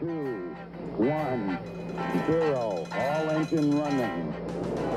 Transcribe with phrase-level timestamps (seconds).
[0.00, 0.54] two,
[0.98, 1.58] one,
[2.26, 2.86] zero.
[2.92, 4.34] All engine running.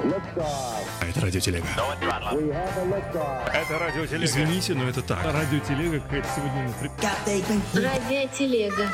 [0.04, 0.86] Liftoff.
[1.02, 1.66] А это радиотелега.
[1.66, 3.50] We have a liftoff.
[3.54, 4.26] Это радиотелега.
[4.26, 5.24] Извините, но это так.
[5.24, 7.90] Радиотелега какая-то сегодня...
[7.90, 8.90] Радиотелега.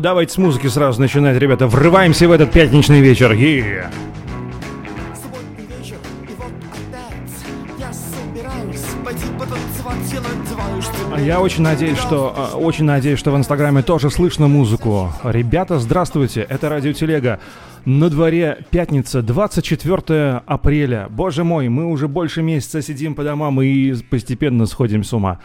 [0.00, 1.66] Давайте с музыки сразу начинать, ребята.
[1.66, 3.32] Врываемся в этот пятничный вечер.
[3.32, 3.90] Е-е-е.
[11.24, 15.12] Я очень надеюсь, что а, очень надеюсь, что в Инстаграме тоже слышно музыку.
[15.22, 17.38] Ребята, здравствуйте, это Радиотелега.
[17.84, 21.06] На дворе пятница, 24 апреля.
[21.10, 25.38] Боже мой, мы уже больше месяца сидим по домам и постепенно сходим с ума.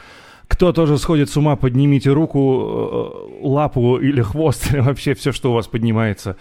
[0.48, 5.52] Кто тоже сходит с ума, поднимите руку, э, лапу или хвост, или вообще все, что
[5.52, 6.38] у вас поднимается,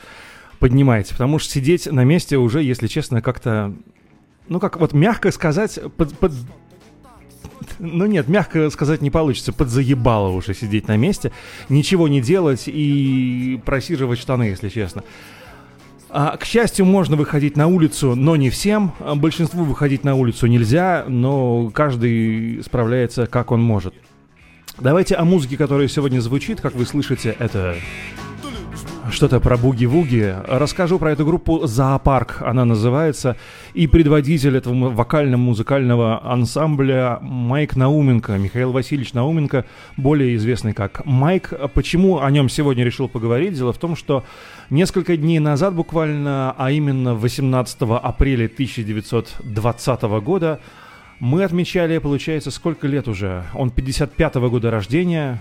[0.60, 1.12] поднимайте.
[1.12, 3.74] Потому что сидеть на месте уже, если честно, как-то,
[4.48, 6.32] ну как вот мягко сказать, под, под-
[7.78, 9.52] ну нет, мягко сказать не получится.
[9.52, 11.32] Подзаебало уже сидеть на месте,
[11.68, 15.02] ничего не делать и просиживать штаны, если честно.
[16.08, 18.92] А, к счастью, можно выходить на улицу, но не всем.
[19.00, 23.94] А, Большинству выходить на улицу нельзя, но каждый справляется как он может.
[24.78, 27.76] Давайте о музыке, которая сегодня звучит, как вы слышите, это
[29.10, 30.34] что-то про буги-вуги.
[30.46, 33.36] Расскажу про эту группу «Зоопарк», она называется.
[33.74, 39.64] И предводитель этого вокально-музыкального ансамбля Майк Науменко, Михаил Васильевич Науменко,
[39.96, 41.52] более известный как Майк.
[41.74, 43.54] Почему о нем сегодня решил поговорить?
[43.54, 44.24] Дело в том, что
[44.70, 50.60] несколько дней назад буквально, а именно 18 апреля 1920 года,
[51.18, 53.44] мы отмечали, получается, сколько лет уже?
[53.54, 55.40] Он 55-го года рождения,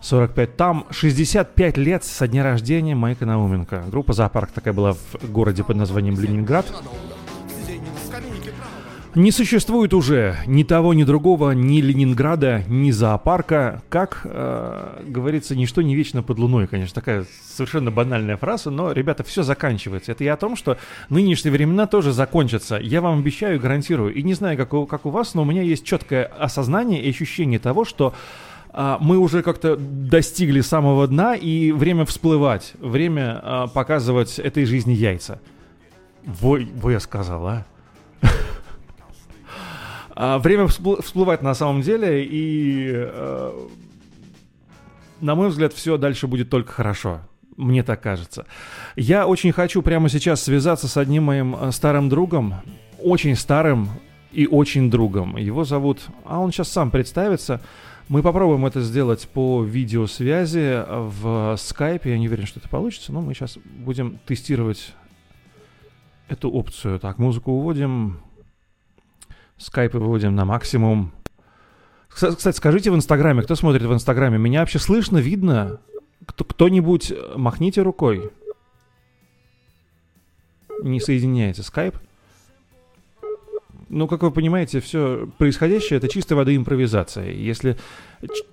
[0.00, 0.56] 45.
[0.56, 3.84] Там 65 лет со дня рождения Майка Науменко.
[3.90, 6.66] Группа «Зоопарк» такая была в городе под названием Ленинград.
[9.16, 13.82] Не существует уже ни того, ни другого, ни Ленинграда, ни зоопарка.
[13.88, 16.94] Как э, говорится, ничто не вечно под луной, конечно.
[16.94, 20.12] Такая совершенно банальная фраза, но, ребята, все заканчивается.
[20.12, 22.78] Это и о том, что нынешние времена тоже закончатся.
[22.80, 24.14] Я вам обещаю гарантирую.
[24.14, 27.10] И не знаю, как у, как у вас, но у меня есть четкое осознание и
[27.10, 28.14] ощущение того, что
[28.72, 35.40] мы уже как-то достигли самого дна, и время всплывать, время а, показывать этой жизни яйца.
[36.24, 37.66] Во, во я сказал, а?
[40.14, 43.08] А, Время вспл- всплывать на самом деле, и,
[45.20, 47.20] на мой взгляд, все дальше будет только хорошо.
[47.56, 48.46] Мне так кажется.
[48.96, 52.54] Я очень хочу прямо сейчас связаться с одним моим старым другом,
[52.98, 53.88] очень старым
[54.32, 55.36] и очень другом.
[55.36, 57.60] Его зовут, а он сейчас сам представится.
[58.10, 62.10] Мы попробуем это сделать по видеосвязи в скайпе.
[62.10, 64.94] Я не уверен, что это получится, но мы сейчас будем тестировать
[66.26, 66.98] эту опцию.
[66.98, 68.20] Так, музыку уводим.
[69.58, 71.12] Скайпы выводим на максимум.
[72.08, 75.78] Кстати, скажите в Инстаграме, кто смотрит в Инстаграме, меня вообще слышно, видно?
[76.26, 78.32] Кто- кто-нибудь махните рукой.
[80.82, 81.96] Не соединяется скайп.
[83.90, 87.32] Ну, как вы понимаете, все происходящее это чистой воды импровизация.
[87.32, 87.76] Если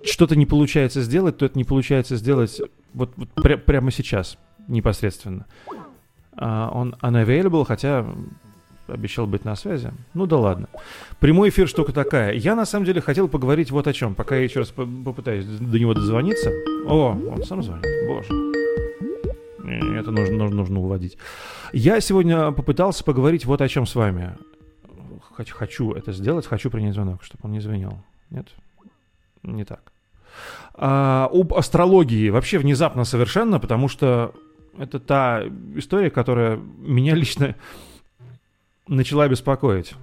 [0.04, 2.60] что-то не получается сделать, то это не получается сделать
[2.96, 5.46] вот, вот пря- прямо сейчас, непосредственно.
[6.36, 8.04] А, он unavailable, хотя
[8.88, 9.92] обещал быть на связи.
[10.16, 10.70] Ну да ладно.
[11.20, 12.34] Прямой эфир штука такая.
[12.34, 15.46] Я на самом деле хотел поговорить вот о чем, пока я еще раз по- попытаюсь
[15.46, 16.52] до него дозвониться.
[16.88, 17.86] О, он сам звонит.
[18.08, 18.30] Боже.
[20.00, 21.16] Это нужно, нужно, нужно уводить.
[21.74, 24.36] Я сегодня попытался поговорить вот о чем с вами.
[25.38, 27.94] Хочу, хочу это сделать, хочу принять звонок, чтобы он не звонил.
[28.32, 28.48] Нет?
[29.44, 29.92] Не так.
[30.74, 34.34] А, об астрологии вообще внезапно совершенно, потому что
[34.80, 35.44] это та
[35.76, 37.54] история, которая меня лично
[38.88, 39.94] начала беспокоить.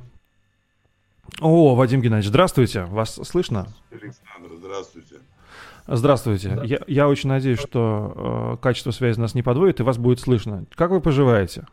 [1.40, 2.84] О, Вадим Геннадьевич, здравствуйте.
[2.84, 3.66] Вас слышно?
[3.90, 5.16] Александр, здравствуйте.
[5.88, 6.60] Здравствуйте.
[6.62, 10.64] Я, я очень надеюсь, что э, качество связи нас не подводит и вас будет слышно.
[10.76, 11.66] Как вы поживаете?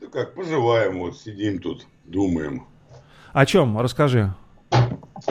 [0.00, 2.66] Да как, поживаем, вот сидим тут, думаем.
[3.32, 3.78] О чем?
[3.78, 4.34] Расскажи.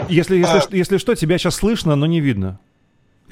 [0.09, 0.61] Если, если, А.
[0.61, 2.59] ш- если что, тебя сейчас слышно, но не видно.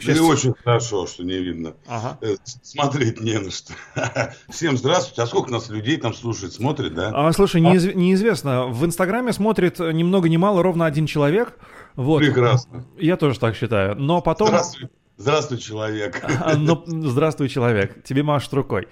[0.06, 1.74] Да и очень хорошо, что не видно.
[1.88, 2.18] Ага.
[2.22, 3.74] Э, Смотреть не на что.
[4.50, 5.22] Всем здравствуйте.
[5.22, 7.12] А сколько нас людей там слушает, смотрит, да?
[7.14, 8.66] А, слушай, неиз- неизвестно.
[8.68, 11.58] В Инстаграме смотрит ни много ни мало ровно один человек.
[11.96, 12.20] Вот.
[12.20, 12.86] Прекрасно.
[12.98, 13.96] Я тоже так считаю.
[13.96, 14.48] Но потом...
[14.48, 16.24] Здравствуй, здравствуй, человек.
[16.42, 18.04] А, ну, здравствуй, человек.
[18.04, 18.88] Тебе машут рукой.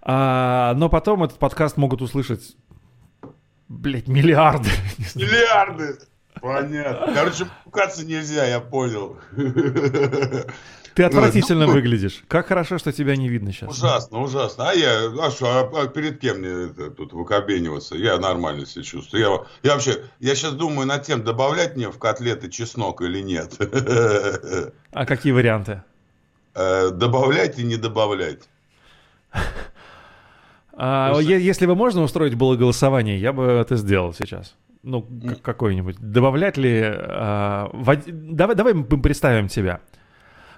[0.00, 2.56] А, но потом этот подкаст могут услышать,
[3.68, 4.70] блядь, миллиарды.
[5.14, 5.98] Миллиарды.
[6.40, 7.14] Понятно.
[7.14, 9.16] Короче, пукаться нельзя, я понял.
[10.94, 12.24] Ты отвратительно выглядишь.
[12.26, 13.68] Как хорошо, что тебя не видно сейчас.
[13.70, 14.70] Ужасно, ужасно.
[14.70, 17.96] А я, а что, а, а перед кем мне это, тут выкобениваться?
[17.96, 19.22] Я нормально себя чувствую.
[19.22, 23.58] Я, я вообще, я сейчас думаю над тем, добавлять мне в котлеты чеснок или нет.
[24.92, 25.82] А какие варианты?
[26.54, 28.48] Э, Добавлять и не добавлять.
[30.76, 34.54] А, если бы можно устроить было голосование, я бы это сделал сейчас.
[34.82, 35.96] Ну, к- какой-нибудь.
[35.98, 36.80] Добавлять ли...
[36.84, 39.80] а, вод- Давай, давай мы представим тебя.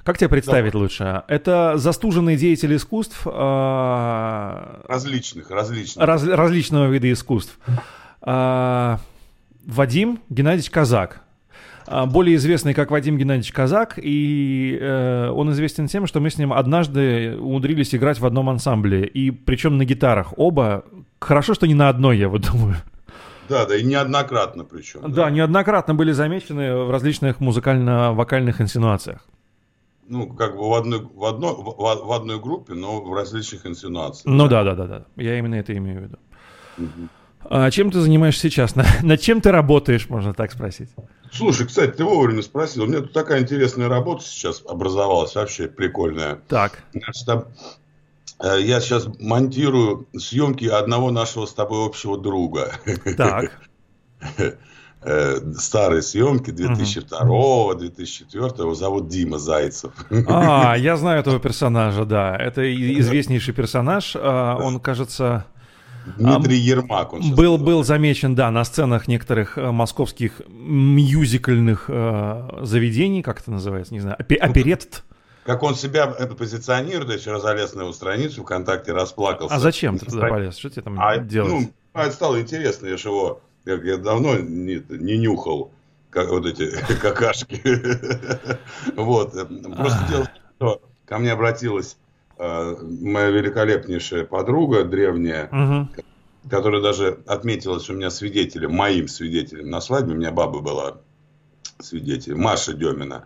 [0.05, 1.23] Как тебя представить лучше?
[1.29, 6.05] Это застуженный деятель искусств а, Различных, различных.
[6.05, 7.59] раз- различного вида искусств.
[8.21, 8.99] А,
[9.67, 11.23] Вадим Геннадьевич Казак.
[11.91, 16.37] А, Более известный как Вадим Геннадьевич Казак, и э, он известен тем, что мы с
[16.37, 20.35] ним однажды умудрились играть в одном ансамбле, и причем на гитарах.
[20.37, 20.85] Оба,
[21.19, 22.77] хорошо, что не на одной, я вот думаю.
[23.49, 25.11] Да, да, и неоднократно причем.
[25.11, 29.25] Да, неоднократно были замечены в различных музыкально-вокальных инсинуациях.
[30.07, 34.27] Ну, как бы в одной, в, одной, в, в одной группе, но в различных инсинуациях.
[34.27, 35.05] Ну да, да, да, да.
[35.17, 36.19] Я именно это имею в виду.
[37.45, 38.77] А чем ты занимаешься сейчас?
[38.77, 40.89] На- Над чем ты работаешь, можно так спросить?
[41.33, 42.85] Слушай, кстати, ты вовремя спросил.
[42.85, 46.39] У меня тут такая интересная работа сейчас образовалась, вообще прикольная.
[46.49, 47.45] Так, Значит, там,
[48.43, 52.73] э, я сейчас монтирую съемки одного нашего с тобой общего друга.
[53.17, 53.51] так.
[55.01, 58.61] Э, Старые съемки 2002-2004.
[58.61, 59.93] Его зовут Дима Зайцев.
[60.29, 62.37] А, я знаю этого персонажа, да.
[62.37, 62.63] Это
[62.99, 64.17] известнейший персонаж.
[64.17, 65.45] А, Он, кажется,
[66.17, 67.13] Дмитрий Ермак.
[67.13, 73.51] Он был, был замечен, да, на сценах некоторых э, московских мюзикальных э, заведений, как это
[73.51, 75.05] называется, не знаю, опе- оперетт.
[75.45, 79.55] Как он себя позиционирует, я вчера залез на его страницу ВКонтакте, расплакался.
[79.55, 80.57] А зачем ты туда полез?
[80.59, 81.51] Что тебе там А, делать?
[81.53, 85.71] ну, а это стало интересно, я же его я, я давно не, не нюхал,
[86.11, 86.71] как вот эти
[87.01, 87.61] какашки.
[88.97, 89.35] Вот.
[89.35, 90.29] э, Просто дело в
[90.59, 91.97] том, что ко мне обратилась
[92.39, 95.91] моя великолепнейшая подруга, древняя, Мгм.
[96.49, 100.15] которая даже отметилась у меня свидетелем, моим свидетелем на свадьбе.
[100.15, 100.99] У меня баба была
[101.81, 103.25] свидетелем, Маша Демина.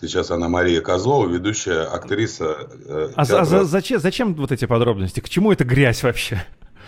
[0.00, 2.68] Сейчас она Мария Козлова, ведущая актриса.
[2.86, 3.44] э, А, а театра.
[3.44, 5.20] за- зачем, зачем вот эти подробности?
[5.20, 6.44] К чему эта грязь вообще?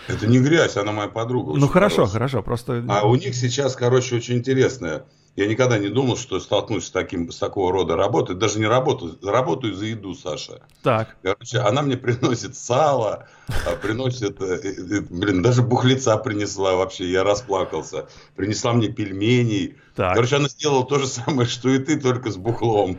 [0.07, 1.53] Это не грязь, она моя подруга.
[1.57, 2.83] Ну хорошо, хорошо, просто...
[2.89, 5.03] А у них сейчас, короче, очень интересное.
[5.37, 8.35] Я никогда не думал, что столкнусь с, таким, с такого рода работой.
[8.35, 10.61] Даже не работаю, работаю за еду, Саша.
[10.81, 17.11] Так, Короче, она мне приносит сало, а, приносит, э, э, блин, даже бухлеца принесла вообще,
[17.11, 18.07] я расплакался.
[18.35, 19.77] Принесла мне пельменей.
[19.95, 20.15] так.
[20.15, 22.97] Короче, она сделала то же самое, что и ты, только с бухлом.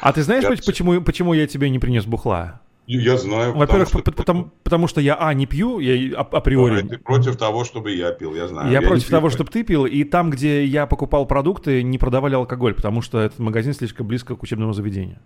[0.00, 0.62] А ты знаешь, Короче.
[0.64, 2.60] почему, почему я тебе не принес бухла?
[2.86, 3.54] Я знаю.
[3.54, 6.36] Во-первых, потому по- что- потому, потому что я, а, не пью, я и ап- А,
[6.38, 6.82] априори.
[6.86, 8.70] Ты против того, чтобы я пил, я знаю.
[8.70, 9.10] Я не против пью.
[9.10, 13.20] того, чтобы ты пил, и там, где я покупал продукты, не продавали алкоголь, потому что
[13.20, 15.18] этот магазин слишком близко к учебному заведению.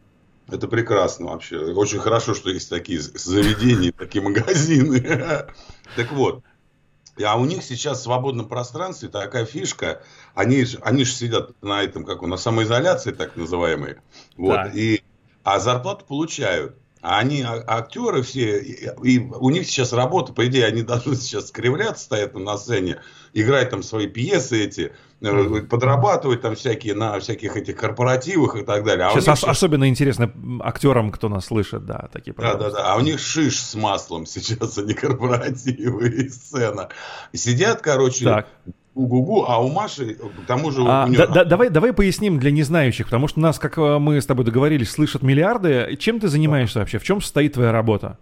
[0.51, 1.59] Это прекрасно вообще.
[1.59, 5.05] Очень хорошо, что есть такие заведения, такие магазины.
[5.97, 6.43] Так вот.
[7.25, 10.03] А у них сейчас в свободном пространстве такая фишка.
[10.35, 13.97] Они, они же сидят на этом, как он, на самоизоляции так называемой.
[14.37, 14.75] Вот.
[14.75, 15.03] И,
[15.43, 16.77] а зарплату получают.
[17.01, 21.15] А они а- актеры все, и, и у них сейчас работа, по идее, они должны
[21.17, 23.01] сейчас скривляться, стоят там на сцене,
[23.35, 28.85] играть там свои пьесы эти, э, подрабатывать там всякие на всяких этих корпоративах и так
[28.85, 29.07] далее.
[29.07, 32.93] А Сейчас ос- щас- особенно интересно актерам, кто нас слышит, да, такие да, да, да.
[32.93, 36.89] А у них шиш с маслом сейчас, а не корпоративы и сцена.
[37.33, 38.49] Сидят, короче, Так.
[38.99, 41.19] Гу-гу-гу, а у Маши, к тому же А, у нее...
[41.19, 44.45] да- да- давай, давай поясним для незнающих, потому что нас, как э, мы с тобой
[44.45, 45.97] договорились, слышат миллиарды.
[46.01, 46.99] Чем ты занимаешься вообще?
[46.99, 48.19] В чем состоит твоя работа?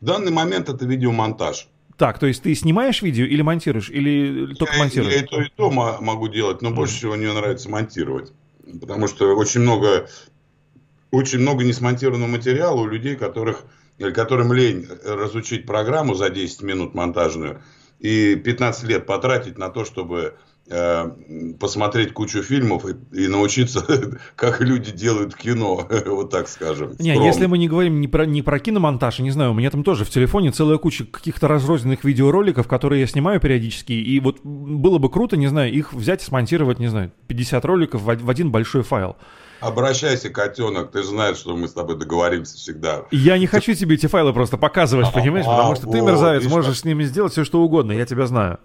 [0.00, 1.66] В данный момент это видеомонтаж.
[1.96, 5.12] Так, то есть ты снимаешь видео или монтируешь, или только я, монтируешь?
[5.14, 8.32] я и то, и то мо- могу делать, но больше всего мне нравится монтировать.
[8.80, 10.08] Потому что очень много,
[11.10, 13.64] очень много несмонтированного материала у людей, которых,
[14.14, 17.62] которым лень разучить программу за 10 минут монтажную
[18.00, 20.34] и 15 лет потратить на то, чтобы
[20.68, 21.10] э,
[21.58, 23.84] посмотреть кучу фильмов и, и научиться,
[24.36, 26.94] как люди делают кино, вот так скажем.
[26.98, 27.26] Не, скромно.
[27.26, 30.04] если мы не говорим не про, не про киномонтаж, не знаю, у меня там тоже
[30.04, 35.10] в телефоне целая куча каких-то разрозненных видеороликов, которые я снимаю периодически, и вот было бы
[35.10, 38.82] круто, не знаю, их взять и смонтировать, не знаю, 50 роликов в, в один большой
[38.82, 39.16] файл.
[39.60, 43.02] Обращайся, котенок, ты же знаешь, что мы с тобой договоримся всегда.
[43.10, 46.80] Я не хочу тебе эти файлы просто показывать, понимаешь, А, потому что ты, мерзавец, можешь
[46.80, 48.58] с ними сделать все, что угодно, я тебя знаю.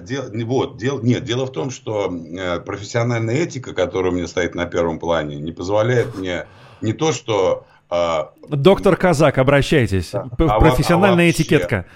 [0.00, 4.28] Дел- не- вот, дел- нет, дело в том, что э, профессиональная этика, которая у меня
[4.28, 6.46] стоит на первом плане, не позволяет мне
[6.80, 10.10] не то, что а, Доктор Казак, обращайтесь.
[10.12, 10.28] Да.
[10.38, 11.42] А Профессиональная а вообще?
[11.42, 11.86] этикетка.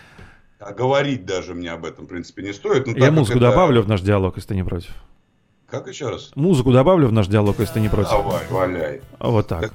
[0.58, 2.86] а говорить даже мне об этом, в принципе, не стоит.
[2.88, 4.90] Ну, Я музыку это- добавлю в наш диалог, если ты не против.
[5.72, 6.32] Как еще раз?
[6.34, 8.10] Музыку добавлю в наш диалог, если ты не против.
[8.10, 9.00] Давай, валяй.
[9.18, 9.60] Вот так.
[9.62, 9.72] Так,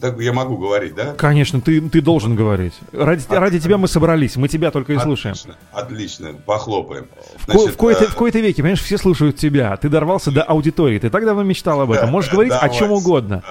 [0.00, 1.14] так я могу говорить, да?
[1.14, 2.74] Конечно, ты, ты должен говорить.
[2.92, 5.34] Ради, ради тебя мы собрались, мы тебя только и слушаем.
[5.34, 7.08] Отлично, отлично, похлопаем.
[7.38, 9.76] В, ко- в, кои-то, э, в кои-то веке, понимаешь, все слушают тебя.
[9.76, 11.00] Ты дорвался до аудитории.
[11.00, 12.10] Ты так давно мечтал об этом.
[12.10, 12.94] Можешь говорить о Давай чем сюда.
[13.00, 13.42] угодно.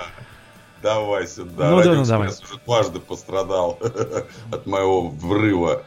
[0.82, 1.70] Давай сюда.
[1.70, 2.30] Ну да, ну давай.
[2.30, 3.78] уже дважды пострадал
[4.54, 5.84] от моего врыва.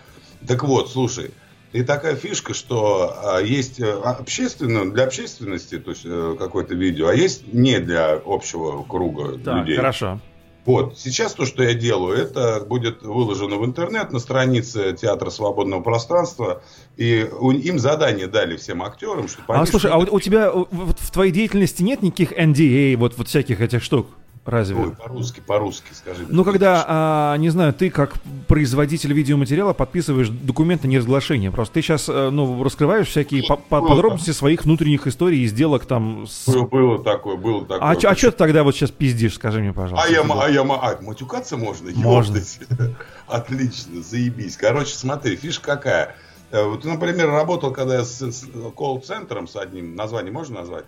[0.46, 1.30] Так вот, слушай,
[1.72, 7.08] и такая фишка, что а, есть э, общественно, для общественности, то есть э, какое-то видео,
[7.08, 9.76] а есть не для общего круга Так, людей.
[9.76, 10.20] хорошо.
[10.64, 15.82] Вот, сейчас то, что я делаю, это будет выложено в интернет на странице Театра свободного
[15.82, 16.62] пространства.
[16.96, 17.26] И
[17.64, 21.10] им задание дали всем актерам, чтобы А слушай, а у, у тебя э, вот в
[21.10, 24.06] твоей деятельности нет никаких NDA, вот, вот всяких этих штук?
[24.44, 24.74] Разве?
[24.76, 26.26] Ой, по-русски, по-русски, скажи.
[26.28, 28.14] Ну, когда, а, не знаю, ты как
[28.48, 31.52] производитель видеоматериала подписываешь документы неразглашения.
[31.52, 36.26] Просто ты сейчас, ну, раскрываешь всякие по- по- подробности своих внутренних историй и сделок там.
[36.26, 37.78] с- Было, было такое, было такое.
[37.78, 40.08] А, а что ты тогда вот сейчас пиздишь, скажи мне, пожалуйста?
[40.08, 41.90] А я, а я, а, матюкаться можно?
[41.94, 42.40] Можно.
[43.28, 44.56] Отлично, заебись.
[44.56, 46.16] Короче, смотри, фишка какая.
[46.52, 50.84] Э, Вот, например, работал, когда я с, с колл-центром с одним, название можно назвать?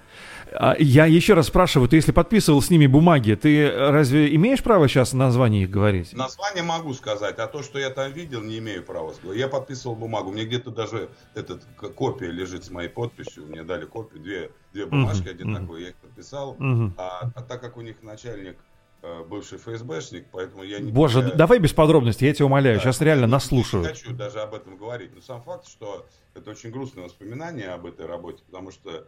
[0.53, 4.89] А, Я еще раз спрашиваю, ты если подписывал с ними бумаги, ты разве имеешь право
[4.89, 6.13] сейчас название их говорить?
[6.13, 9.39] Название могу сказать, а то, что я там видел, не имею права сказать.
[9.39, 11.63] Я подписывал бумагу, мне где-то даже этот,
[11.95, 16.57] копия лежит с моей подписью, мне дали копию, две, две бумажки одинаковые, я их подписал.
[16.59, 16.95] Мгм.
[16.99, 18.59] А, а так как у них начальник
[19.29, 20.91] бывший ФСБшник, поэтому я не...
[20.91, 24.41] Боже, я- давай без подробностей, я тебя умоляю, сейчас реально Я нас Не хочу даже
[24.41, 25.11] об этом говорить.
[25.15, 29.07] Но сам факт, что это очень грустное воспоминание об этой работе, потому что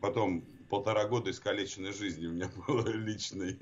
[0.00, 3.58] потом полтора года искалеченной жизни у меня было личной.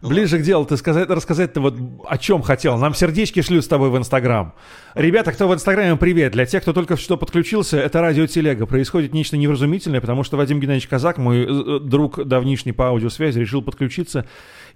[0.00, 1.74] Ну, Ближе к делу, ты сказать, рассказать-то вот
[2.06, 2.78] о чем хотел.
[2.78, 4.54] Нам сердечки шлют с тобой в Инстаграм.
[4.94, 6.32] Ребята, кто в Инстаграме, привет.
[6.32, 8.66] Для тех, кто только что подключился, это радио Телега.
[8.66, 13.62] Происходит нечто невразумительное, потому что Вадим Геннадьевич Казак, мой э, друг давнишний по аудиосвязи, решил
[13.62, 14.26] подключиться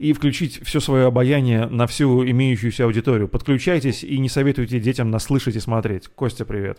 [0.00, 3.28] и включить все свое обаяние на всю имеющуюся аудиторию.
[3.28, 6.08] Подключайтесь и не советуйте детям нас слышать и смотреть.
[6.08, 6.78] Костя, привет.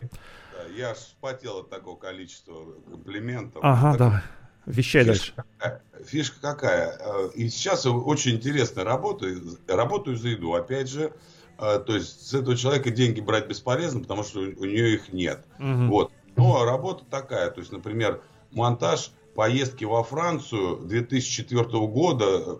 [0.75, 2.55] Я вспотел от такого количества
[2.89, 3.61] комплиментов.
[3.63, 4.21] Ага, Так давай.
[4.65, 5.33] Вещай дальше.
[5.33, 5.81] Фишка какая?
[6.03, 6.97] Фишка какая?
[6.99, 10.55] Э, И сейчас очень интересно работаю, работаю за еду.
[10.55, 11.13] Опять же,
[11.59, 15.45] э, то есть с этого человека деньги брать бесполезно, потому что у нее их нет.
[15.59, 15.89] Мгм.
[15.89, 16.11] Вот.
[16.35, 18.19] Но работа такая, то есть, например,
[18.51, 22.55] монтаж поездки во Францию 2004 года, э,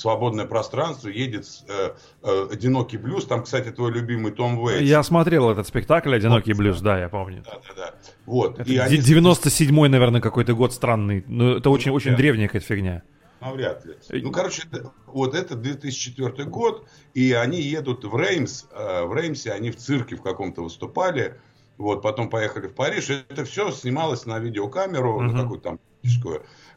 [0.00, 1.90] свободное пространство, едет э,
[2.22, 4.82] э, «Одинокий блюз», там, кстати, твой любимый Том Уэйтс.
[4.82, 7.42] Я смотрел этот спектакль «Одинокий блюз», да, я помню.
[7.46, 7.94] Да, да, да.
[8.26, 8.58] Вот.
[8.60, 11.24] Это И де- они- 97-й, наверное, какой-то год странный.
[11.26, 12.16] Ну, это очень, очень да.
[12.18, 13.02] древняя какая-то фигня.
[13.40, 13.94] Навряд ли.
[14.10, 18.66] Э, Ну, короче, это- вот это 2004 год, и они едут в Реймс.
[18.72, 21.40] э, В Реймсе они в цирке в каком-то выступали.
[21.78, 23.08] Вот, потом поехали в Париж.
[23.28, 25.34] Это все снималось на видеокамеру, Мгм.
[25.36, 25.78] на какую-то там.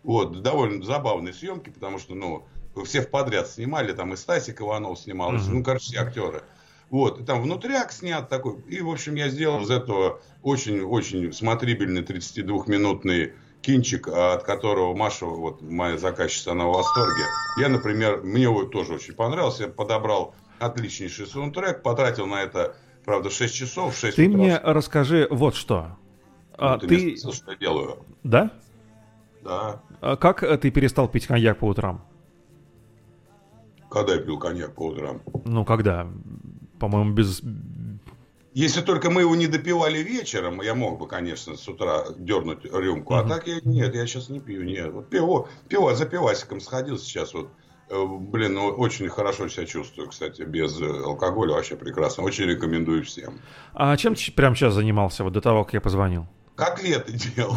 [0.03, 2.45] Вот, довольно забавные съемки, потому что, ну,
[2.85, 5.57] все в подряд снимали, там и Стасик Иванов снимался, Мгм.
[5.59, 6.43] ну, короче, все актеры.
[6.89, 8.59] Вот, и там внутряк снят такой.
[8.67, 15.25] И, в общем, я сделал из этого очень-очень смотрибельный 32-минутный кинчик, а, от которого Маша,
[15.25, 17.23] вот моя заказчица, она в восторге.
[17.59, 19.63] Я, например, мне его тоже очень понравился.
[19.63, 24.37] Я подобрал отличнейший саундтрек, потратил на это, правда, 6 часов, 6 Ты утра.
[24.39, 25.97] мне расскажи вот что.
[26.57, 27.17] А, Ну, ты, мне ты...
[27.17, 27.97] спросил, что я делаю.
[28.23, 28.51] Да?
[29.43, 29.81] Да.
[30.01, 32.03] А как э, ты перестал пить коньяк по утрам?
[33.89, 35.21] Когда я пил коньяк по утрам?
[35.45, 36.07] Ну, когда?
[36.79, 37.41] По-моему, без...
[38.53, 43.13] Если только мы его не допивали вечером, я мог бы, конечно, с утра дернуть рюмку.
[43.15, 43.29] А Мгм.
[43.29, 44.63] так я нет, я сейчас не пью.
[44.63, 44.91] Нет.
[44.91, 47.33] Вот пиво, пиво за пивасиком сходил сейчас.
[47.33, 47.49] Вот,
[47.91, 52.23] Э, блин, ну, очень хорошо себя чувствую, кстати, без э, алкоголя вообще прекрасно.
[52.23, 53.39] Очень рекомендую всем.
[53.73, 56.27] А чем ты прямо сейчас занимался, вот до того, как я позвонил?
[56.55, 57.55] Котлеты делал.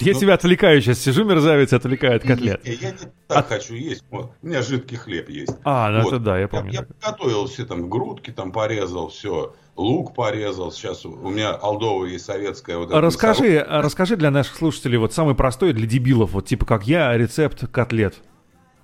[0.00, 2.60] Я тебя отвлекаю сейчас, сижу, мерзавец, отвлекает котлет.
[2.64, 4.04] Я не так хочу есть.
[4.10, 5.56] У меня жидкий хлеб есть.
[5.64, 6.72] А, ну это да, я помню.
[6.72, 9.54] Я, готовил все там грудки, там порезал, все.
[9.76, 10.70] Лук порезал.
[10.70, 12.78] Сейчас у меня алдовая есть советская.
[12.78, 17.16] Вот Расскажи, расскажи для наших слушателей вот самый простой для дебилов, вот типа как я,
[17.16, 18.14] рецепт котлет.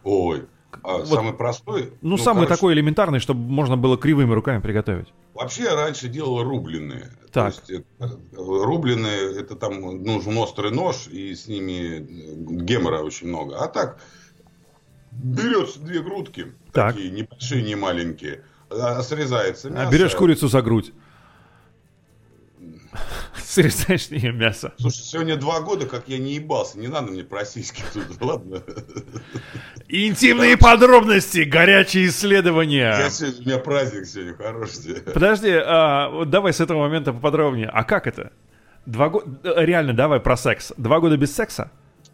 [0.02, 0.46] Ой,
[0.82, 1.08] а Вот.
[1.08, 1.92] самый простой.
[2.02, 5.08] Ну, самый короче, такой элементарный, чтобы можно было кривыми руками приготовить.
[5.34, 7.12] Вообще я раньше делал рубленые.
[7.32, 7.54] Так.
[7.54, 8.06] То есть э,
[8.36, 12.02] рубленые, это там нужен острый нож, и с ними э,
[12.64, 13.56] гемора очень много.
[13.58, 14.00] А так,
[15.12, 16.94] берется две грудки, Так.
[16.94, 19.88] такие небольшие, не маленькие, а срезается мясо.
[19.88, 20.92] А берешь курицу за грудь.
[23.44, 24.72] Срезаешь с нее мясо.
[24.78, 28.62] Слушай, сегодня два года, как я не ебался, не надо мне про сиськи тут, ладно?
[29.88, 32.96] Интимные подробности, горячие исследования.
[32.98, 35.00] Я сегодня, у меня праздник сегодня хороший.
[35.00, 37.68] Подожди, а, вот давай с этого момента поподробнее.
[37.68, 38.32] А как это?
[38.86, 39.26] Два года...
[39.62, 40.72] Реально, давай про секс.
[40.76, 41.70] Два года без секса?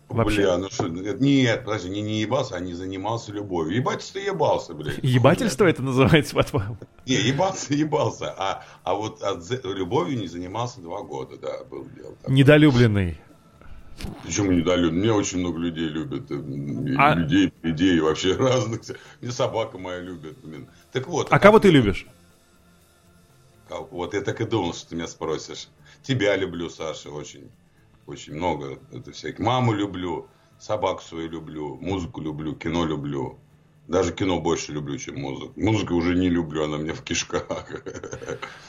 [0.09, 0.43] Вообще?
[0.43, 3.75] Бля, ну что, нет, подожди, не, не ебался, а не занимался любовью.
[3.77, 4.99] Ебать, ты ебался, блядь.
[5.03, 6.77] Ебательство это называется, по-твоему?
[7.07, 8.33] Не, ебался, ебался.
[8.39, 12.15] А, а вот от любовью не занимался два года, да, был дело.
[12.17, 12.35] такое.
[12.37, 13.19] Недолюбленный.
[14.25, 15.01] Почему недолюбен?
[15.01, 16.31] Меня очень много людей любят.
[16.31, 18.83] э, А- Людей, идей вообще разных.
[19.21, 20.39] Мне собака моя любит.
[20.45, 20.69] блин.
[20.93, 21.29] Так вот.
[21.33, 22.07] А кого ты любишь?
[23.71, 25.69] А, Вот я так и думал, что ты меня спросишь.
[26.03, 27.51] Тебя люблю, Саша, очень.
[28.07, 28.79] Очень много.
[28.93, 29.41] Это всяких.
[29.41, 33.39] Маму люблю, собаку свою люблю, музыку люблю, кино люблю.
[33.89, 35.53] Даже кино больше люблю, чем музыку.
[35.57, 37.47] Музыку уже не люблю, она мне в кишках.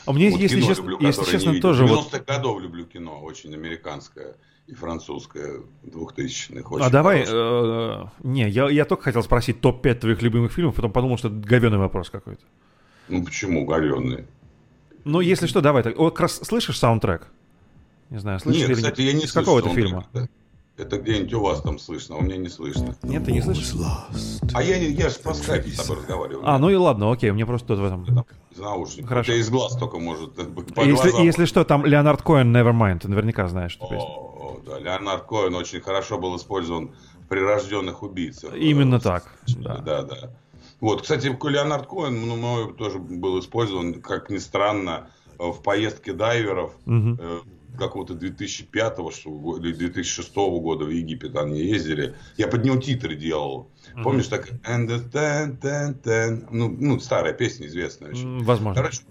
[0.05, 2.13] А мне, Вот если честно, люблю, если честно тоже вот...
[2.13, 4.35] 90-х годов люблю кино, очень американское
[4.67, 6.69] и французское, 2000-х.
[6.69, 10.91] очень А давай, э, не, я, я только хотел спросить топ-5 твоих любимых фильмов, потом
[10.91, 12.43] подумал, что это говенный вопрос какой-то.
[13.07, 14.27] Ну почему говенные?
[15.05, 15.83] Ну, если что, давай.
[15.83, 17.27] Так, о, как раз слышишь саундтрек?
[18.09, 19.87] Не знаю, слышишь Нет, кстати, я не Из слышу какого это саундтрек.
[19.87, 20.07] фильма?
[20.13, 20.29] Это,
[20.77, 22.95] это где-нибудь у вас там слышно, а у меня не слышно.
[23.03, 23.73] Нет, ты не слышишь?
[24.53, 26.47] А я, не- я же по скайпу с тобой разговариваю.
[26.47, 28.05] А, ну и ладно, окей, мне просто тут в этом...
[28.05, 29.09] Там из наушников.
[29.09, 29.31] Хорошо.
[29.31, 30.39] У тебя из глаз только может.
[30.39, 31.25] э, По Если, глазам.
[31.25, 33.99] если что, там Леонард Коэн Nevermind, ты наверняка знаешь эту песню.
[34.07, 36.91] О, да, Леонард Коэн очень хорошо был использован
[37.23, 38.55] в прирожденных убийцах.
[38.55, 39.25] Именно Э, так,
[39.57, 39.77] да.
[39.79, 40.29] Да, да.
[40.79, 45.09] Вот, кстати, Леонард Коэн, ну, мной тоже был использован, как ни странно,
[45.39, 47.19] в поездке дайверов Мгм.
[47.77, 52.15] Какого-то 2005 что ли, го- или 2006 года в Египет они ездили.
[52.37, 53.69] Я под него титры делал.
[54.03, 56.47] Помнишь, так ten, ten, ten.
[56.51, 58.11] Ну, ну, старая песня, известная.
[58.13, 58.81] М, Возможно.
[58.81, 59.01] Короче,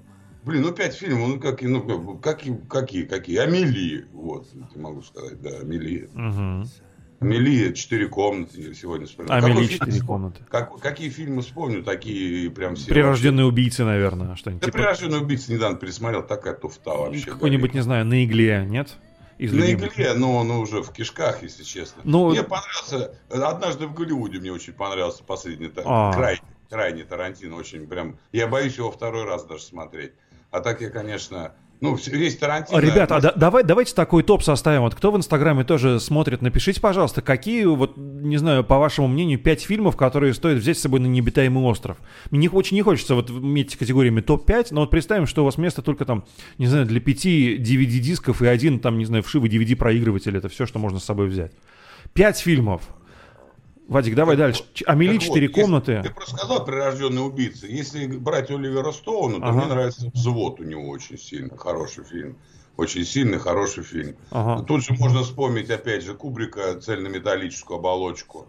[0.44, 3.38] блин, ну пять фильмов, ну какие, ну какие, какие, какие?
[3.38, 6.08] Амелии, вот, могу сказать, да, Амелия.
[6.14, 6.68] Мгм.
[7.20, 9.32] Амелия, четыре комнаты, сегодня вспомнил.
[9.32, 10.42] Амели четыре комнаты.
[10.50, 12.88] Как- какие фильмы вспомню, такие прям все.
[12.88, 14.60] Прирожденные убийцы, наверное, что-нибудь.
[14.62, 17.24] Да, типа прирожденный убийца недавно пересмотрел, такая туфта вообще.
[17.30, 18.96] какой-нибудь, не знаю, на игле, нет?
[19.38, 19.94] Из На любимых.
[19.94, 22.00] игле, но он уже в кишках, если честно.
[22.04, 26.12] Ну- Мне понравился, однажды в Голливуде мне очень понравился последний, А.
[26.14, 30.12] крайний, крайний Тарантино, очень прям, я боюсь его второй раз даже смотреть.
[30.50, 32.78] А так я, конечно, ну, весь Тарантино...
[32.78, 34.82] Ребята, а да- давай, давайте такой топ составим.
[34.82, 39.38] Вот кто в Инстаграме тоже смотрит, напишите, пожалуйста, какие, вот, не знаю, по вашему мнению,
[39.38, 41.98] пять фильмов, которые стоит взять с собой на необитаемый остров.
[42.30, 45.82] Мне очень не хочется вот иметь категориями топ-5, но вот представим, что у вас место
[45.82, 46.24] только там,
[46.56, 50.36] не знаю, для пяти DVD-дисков и один там, не знаю, вшивый DVD-проигрыватель.
[50.36, 51.52] Это все, что можно с собой взять.
[52.14, 52.82] Пять фильмов.
[53.88, 54.64] Вадик, давай дальше.
[54.74, 56.00] Ч- Амели, Так вот, четыре если- комнаты.
[56.02, 57.66] Ты просто сказал прирожденный убийца.
[57.66, 59.52] Если брать Оливера Стоуна, то Ага.
[59.58, 61.56] мне нравится «Взвод» у него очень сильно.
[61.56, 62.36] Хороший фильм.
[62.76, 64.16] Очень сильный, хороший фильм.
[64.30, 64.62] Ага.
[64.64, 68.46] Тут же можно вспомнить, опять же, Кубрика «Цельнометаллическую оболочку».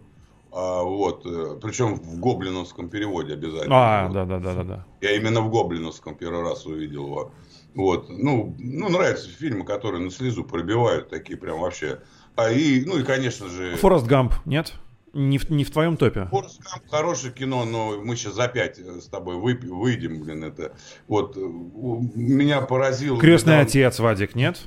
[0.50, 3.74] А, вот, э, причем в гоблиновском переводе обязательно.
[3.76, 4.14] А, Вот.
[4.14, 4.86] да, да, да, да, да.
[5.02, 7.32] Я именно в гоблиновском первый раз увидел его.
[7.74, 12.00] Вот, ну, ну, нравятся фильмы, которые на слезу пробивают, такие прям вообще.
[12.34, 13.76] А и, ну и, конечно же...
[13.76, 14.72] Форест Гамп, нет?
[15.12, 16.26] Не в, не в твоем топе.
[16.30, 20.44] Форест Гамп хорошее кино, но мы сейчас за пять э, с тобой выпи- выйдем, блин,
[20.44, 20.72] это.
[21.08, 23.18] Вот э, меня поразил.
[23.18, 24.60] Крестный недавно- отец, Вадик, нет?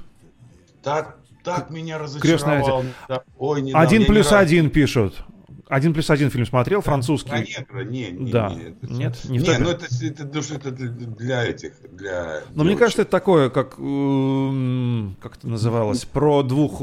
[0.84, 2.84] Так, так меня Крестный разочаровал.
[3.08, 5.23] Да, Ой, недавно, Один плюс один пишут.
[5.71, 7.31] Один плюс один фильм смотрел, французский.
[7.31, 8.49] негра, не, не, Да.
[8.49, 12.41] не, это- Нет, не не, ну это, это, что это для, этих, для.
[12.53, 12.79] Но мне девочек.
[12.79, 16.79] кажется, это такое, как эм, как это называлось, про двух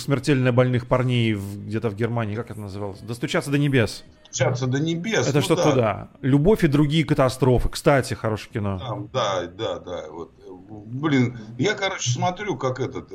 [0.00, 3.00] смертельно больных парней где-то в Германии, как это называлось?
[3.00, 4.02] Достучаться до небес.
[4.30, 5.28] Общаться до небес.
[5.28, 5.70] Это ну что-то да.
[5.70, 6.08] туда.
[6.22, 7.68] Любовь и другие катастрофы.
[7.68, 8.78] Кстати, хорошее кино.
[8.78, 10.04] Там, да, да, да.
[10.10, 10.32] Вот.
[10.86, 13.12] Блин, я, короче, смотрю, как этот...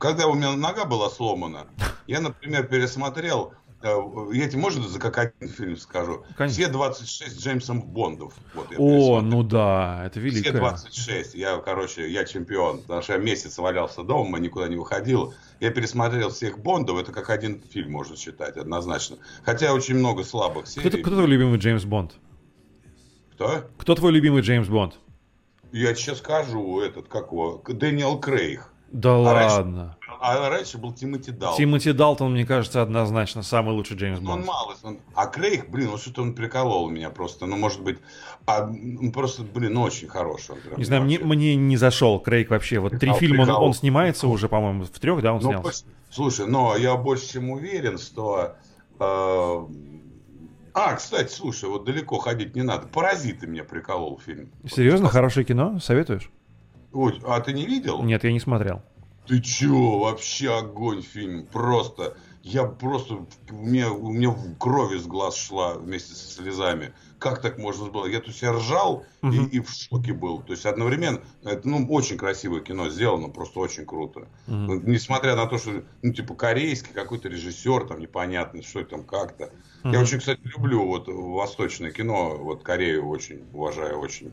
[0.00, 1.68] Когда у меня нога была сломана,
[2.08, 3.52] я, например, пересмотрел...
[3.82, 3.96] э,
[4.32, 6.24] Я тебе, можно за как один фильм скажу?
[6.36, 6.62] Конечно.
[6.64, 8.34] Все 26 Джеймсом Бондов.
[8.54, 10.52] Вот, О, ну да, это Все великое.
[10.58, 11.34] 26.
[11.34, 12.82] Я, короче, я чемпион.
[12.82, 15.34] Потому что я месяц валялся дома, никуда не выходил.
[15.60, 16.98] Я пересмотрел всех Бондов.
[16.98, 19.18] Это как один фильм можно считать, однозначно.
[19.44, 21.02] Хотя очень много слабых Кто, серий.
[21.02, 22.14] кто твой любимый Джеймс Бонд?
[23.34, 23.64] Кто?
[23.78, 24.98] Кто твой любимый Джеймс Бонд?
[25.70, 28.72] Я сейчас скажу, этот, как его, Дэниел Крейг.
[28.90, 29.96] Да А раньше- ладно.
[30.20, 31.56] А раньше был Тимоти Дал.
[31.56, 34.46] Тимоти Далтон, мне кажется, однозначно самый лучший Джеймс Ну, он Бонд.
[34.48, 34.74] мало.
[34.82, 37.46] он- А Крейг, блин, ну что-то он приколол меня просто.
[37.46, 37.98] Ну, может быть,
[38.46, 40.52] а, м, просто, блин, ну, очень хороший.
[40.56, 41.26] он прям Не знаю, мне, вообще.
[41.34, 42.78] мне не зашел Крейг вообще.
[42.80, 45.84] Вот три Прикол, фильма он, он снимается уже, по-моему, в трех, да, он Ну, снялся.
[46.10, 48.54] слушай, но я больше чем уверен, что...
[48.98, 49.66] э,
[50.74, 52.86] А, кстати, слушай, вот далеко ходить не надо.
[52.86, 54.50] «Паразиты» меня приколол фильм.
[54.70, 55.80] Серьезно, хорошее кино?
[55.80, 56.30] Советуешь?
[56.92, 58.02] Ой, а ты не видел?
[58.02, 58.82] Нет, я не смотрел.
[59.28, 62.16] Ты чё, вообще огонь фильм, просто.
[62.42, 66.94] Я просто, у меня, у меня кровь из глаз шла вместе со слезами.
[67.18, 68.06] Как так можно было?
[68.06, 70.40] Я тут себя ржал и, и в шоке был.
[70.40, 74.28] То есть одновременно, это ну, очень красивое кино сделано, просто очень круто.
[74.46, 79.04] Ну, Несмотря на то, что, ну, типа, корейский какой-то режиссер, там, непонятно, что это там
[79.04, 79.50] как-то.
[79.84, 84.32] Я очень, кстати, люблю вот восточное кино, вот Корею очень уважаю, очень.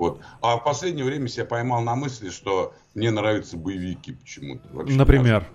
[0.00, 0.20] Вот.
[0.40, 4.66] А в последнее время себя поймал на мысли, что мне нравятся боевики почему-то.
[4.72, 5.46] Например,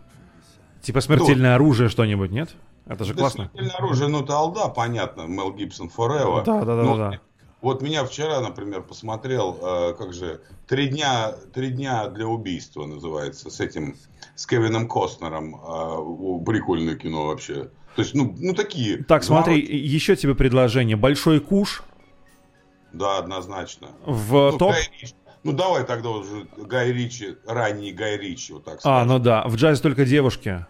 [0.83, 2.55] типа смертельное оружие что-нибудь, нет?
[2.85, 3.49] Это же Да, классно.
[3.49, 6.45] «Смертельное оружие, ну, это алда, понятно, Мел Гибсон Forever.
[6.45, 7.19] Да, да, да, Но да, да.
[7.61, 13.49] Вот меня вчера, например, посмотрел, э, как же, «Три дня, «Три дня для убийства» называется,
[13.49, 13.95] с этим,
[14.35, 15.55] с Кевином Костнером.
[15.55, 17.71] э, прикольное кино вообще.
[17.95, 19.03] То есть, ну, ну такие.
[19.05, 20.97] Так, смотри, Заворот- еще тебе предложение.
[20.97, 21.81] Большой куш
[22.97, 23.89] Да, однозначно.
[24.05, 24.73] в Ну, топ.
[25.43, 29.07] Ну, давай тогда уже Гай Ричи, ранний Гай Ричи, вот так А, скажем.
[29.07, 30.65] ну да, в джазе только девушки.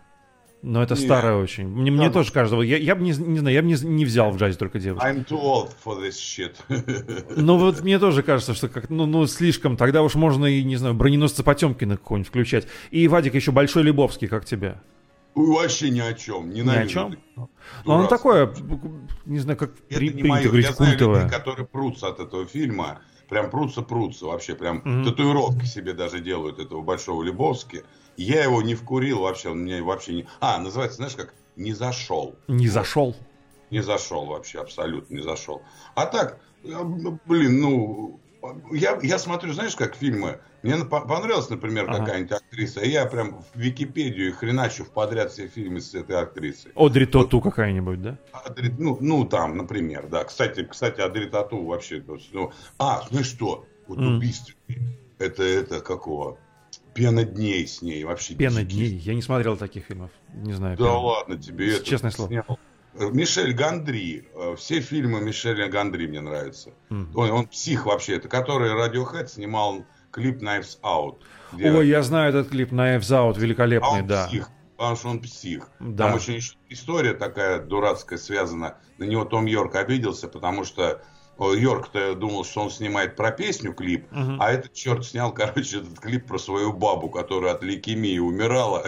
[0.61, 1.01] Но это Не.
[1.01, 1.67] старое очень.
[1.67, 4.03] Мне, мне Да, тоже кажется, я, я бы не, не знаю, я бы не, не
[4.03, 5.05] взял в джазе только девушки.
[5.05, 6.55] I'm too old for this shit.
[7.37, 9.77] Ну вот мне тоже кажется, что как ну, ну слишком.
[9.77, 12.67] Тогда уж можно и, не знаю, броненосца Потемкина какого-нибудь включать.
[12.89, 14.81] И Вадик еще Большой Лебовский, как тебе.
[15.35, 16.49] Вообще ни о чем.
[16.49, 17.11] Ненавижу Ни о чем?
[17.35, 17.49] кино.
[17.83, 18.53] Ну, оно такое,
[19.25, 20.43] не знаю, как Это при- не принято мое.
[20.45, 21.23] говорить, Я знаю культовое.
[21.23, 23.01] людей, которые прутся от этого фильма.
[23.29, 24.25] Прям прутся-прутся.
[24.27, 25.03] Вообще прям Мгм.
[25.03, 27.83] татуировки себе даже делают этого Большого Лебовски.
[28.17, 29.49] Я его не вкурил вообще.
[29.49, 30.27] Он мне вообще не...
[30.39, 31.33] А, называется, знаешь как?
[31.55, 32.35] Не зашел.
[32.47, 33.15] Не зашел.
[33.71, 35.63] Не зашел вообще, абсолютно не зашел.
[35.95, 36.69] А так, э,
[37.25, 38.19] блин, ну,
[38.71, 40.39] я, я смотрю, знаешь, как фильмы.
[40.63, 41.99] Мне понравилась, например, Ага.
[41.99, 46.71] какая-нибудь актриса, и я прям в Википедию хреначу в подряд все фильмы с этой актрисой.
[46.75, 48.17] Одри Тоту какая-нибудь, да?
[48.33, 50.23] Адри- Ну, ну, там, например, да.
[50.23, 52.03] Кстати, кстати, Адри Тату вообще...
[52.33, 53.65] Ну, а, знаешь что?
[53.87, 54.17] Вот М.
[54.17, 54.53] убийство.
[55.19, 56.37] Это, это какого?
[56.93, 58.03] Пена дней с ней.
[58.03, 58.89] Вообще Пена дикий.
[58.89, 58.99] дней.
[58.99, 60.11] Я не смотрел таких фильмов.
[60.33, 60.77] Не знаю.
[60.77, 60.97] Да пена.
[60.97, 61.81] ладно тебе.
[61.83, 62.29] Честное слово.
[62.29, 62.59] снял.
[62.99, 64.27] Мишель Гандри.
[64.33, 66.71] Э, Все фильмы Мишеля Гандри мне нравятся.
[66.89, 67.11] Мгм.
[67.17, 68.15] Он, он псих вообще.
[68.17, 71.17] Это который Radiohead снимал клип Knives Out.
[71.53, 74.27] где- Ой, я знаю этот клип Knives Out, а великолепный, он да.
[74.27, 74.49] псих.
[74.77, 75.69] Потому что он псих.
[75.79, 76.05] Да.
[76.07, 78.77] Там очень история такая дурацкая связана.
[78.97, 81.01] На него Том Йорк обиделся, потому что
[81.39, 84.41] Йорк-то думал, что он снимает про песню клип, Мгм.
[84.41, 88.83] а этот черт снял, короче, этот клип про свою бабу, которая от лейкемии умирала.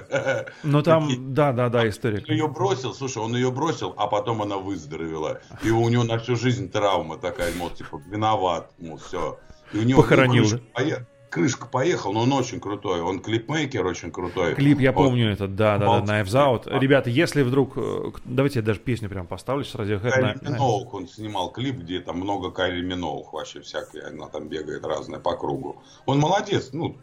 [0.63, 2.23] Ну там, да, да, да, история.
[2.27, 5.41] Он ее бросил, слушай, он ее бросил, а потом она выздоровела.
[5.63, 9.37] И у него на всю жизнь травма такая, мол, типа, виноват, мол, все.
[9.73, 13.01] И у него Похоронил, пое- крышка поехал, но он очень крутой.
[13.01, 14.55] Он клипмейкер очень крутой.
[14.55, 15.03] Клип, я Вот.
[15.05, 16.21] помню этот, да, да, да.
[16.21, 16.79] Knives Out.
[16.79, 20.09] Ребята, если вдруг, э, давайте я даже песню прям поставлю с Radiohead.
[20.09, 24.85] Кайли Миноух, он снимал клип, где там много Кайли Миноух вообще всякой, она там бегает
[24.85, 25.81] разная по кругу.
[26.05, 26.97] Он молодец, ну,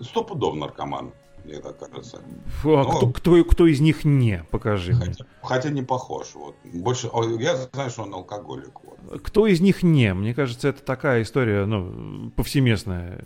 [0.00, 1.12] стопудов наркоман,
[1.44, 2.20] мне так кажется.
[2.64, 4.44] А кто, кто, кто из них не?
[4.50, 5.06] Покажи мне.
[5.06, 6.56] Хотя, хотя не похож, вот.
[6.64, 9.20] Больше, я знаю, что он алкоголик, вот.
[9.22, 10.12] Кто из них не?
[10.14, 13.24] Мне кажется, это такая история, ну, повсеместная.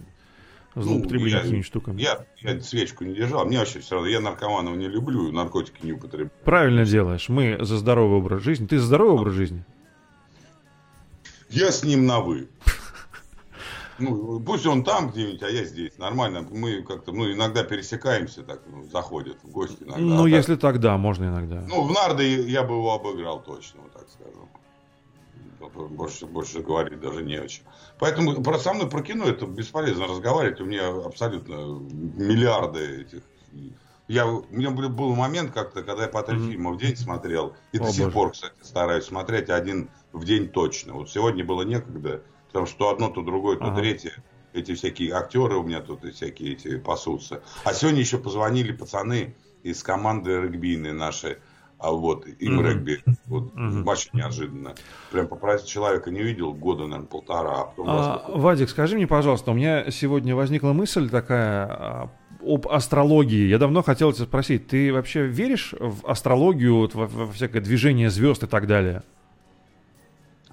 [0.76, 2.00] Злоупотребление Ну, какими-нибудь штуками.
[2.00, 5.92] Я, я свечку не держал, мне вообще все равно, я наркоманов не люблю, наркотики не
[5.92, 6.30] употребляю.
[6.44, 7.28] Правильно делаешь.
[7.28, 8.66] Мы за здоровый образ жизни.
[8.66, 9.64] Ты за здоровый образ жизни?
[11.48, 12.48] Я с ним на «вы».
[13.98, 15.98] Ну, пусть он там где-нибудь, а я здесь.
[15.98, 16.46] Нормально.
[16.50, 19.98] Мы как-то, ну, иногда пересекаемся, так, ну, заходят в гости иногда.
[20.00, 21.62] ну, А если так, да, можно иногда.
[21.68, 24.48] Ну, в нарды я бы его обыграл точно, вот так скажу.
[25.68, 27.66] Больше, больше говорить даже не о чем.
[27.98, 30.60] Поэтому про, со мной про кино это бесполезно разговаривать.
[30.60, 33.22] У меня абсолютно миллиарды этих.
[34.08, 36.50] Я, у меня был, был момент как-то, когда я по три Мгм.
[36.50, 37.54] фильма в день смотрел.
[37.72, 38.12] И О, до сих боже.
[38.14, 40.94] пор, кстати, стараюсь смотреть один в день точно.
[40.94, 43.80] Вот сегодня было некогда, потому что то одно, то другое, то Ага.
[43.80, 44.12] третье.
[44.52, 47.42] Эти всякие актеры у меня тут и всякие эти пасутся.
[47.64, 51.36] А сегодня еще позвонили пацаны из команды регбийной нашей.
[51.80, 52.66] А вот им Мгм.
[52.66, 53.02] регби.
[53.26, 53.88] Вот, Мгм.
[53.88, 54.74] Очень неожиданно.
[55.10, 57.60] Прям попросить человека не видел года, наверное, полтора.
[57.60, 62.10] А потом А, Вадик, скажи мне, пожалуйста, у меня сегодня возникла мысль такая а,
[62.44, 63.48] об астрологии.
[63.48, 68.10] Я давно хотел тебя спросить, ты вообще веришь в астрологию, вот во, во всякое движение
[68.10, 69.02] звезд и так далее?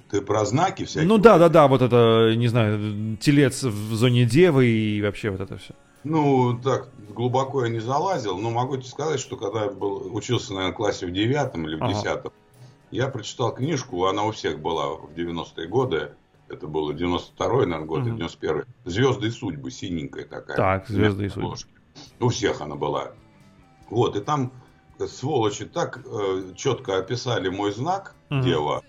[0.09, 1.09] Ты про знаки всякие?
[1.09, 5.41] Ну да, да, да, вот это, не знаю, телец в зоне девы и вообще вот
[5.41, 5.73] это все.
[6.09, 10.53] Ну, так глубоко я не залазил, но могу тебе сказать, что когда я был, учился,
[10.53, 11.93] наверное, в классе в девятом или в Ага.
[11.93, 12.31] десятом,
[12.91, 16.15] я прочитал книжку, она у всех была в 90-е годы,
[16.47, 20.55] это было 92-й, наверное, год, или 91-й, «Звезды и судьбы», синенькая такая.
[20.55, 21.55] Так, «Звезды и судьбы».
[22.21, 23.13] У всех она была.
[23.89, 24.53] Вот, и там
[24.99, 28.43] э, сволочи так э, четко описали мой знак, Мгм.
[28.43, 28.83] дева,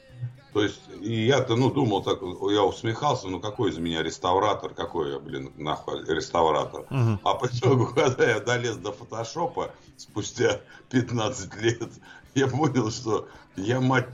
[0.59, 2.19] то есть, и я-то, ну, думал так,
[2.51, 6.85] я усмехался, ну, какой из меня реставратор, какой я, блин, нахуй, реставратор.
[6.91, 7.21] Мгм.
[7.23, 11.89] А по итогу, когда я долез до фотошопа спустя 15 лет,
[12.35, 14.09] я понял, что я, мать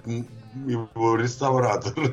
[0.66, 1.94] его, реставратор.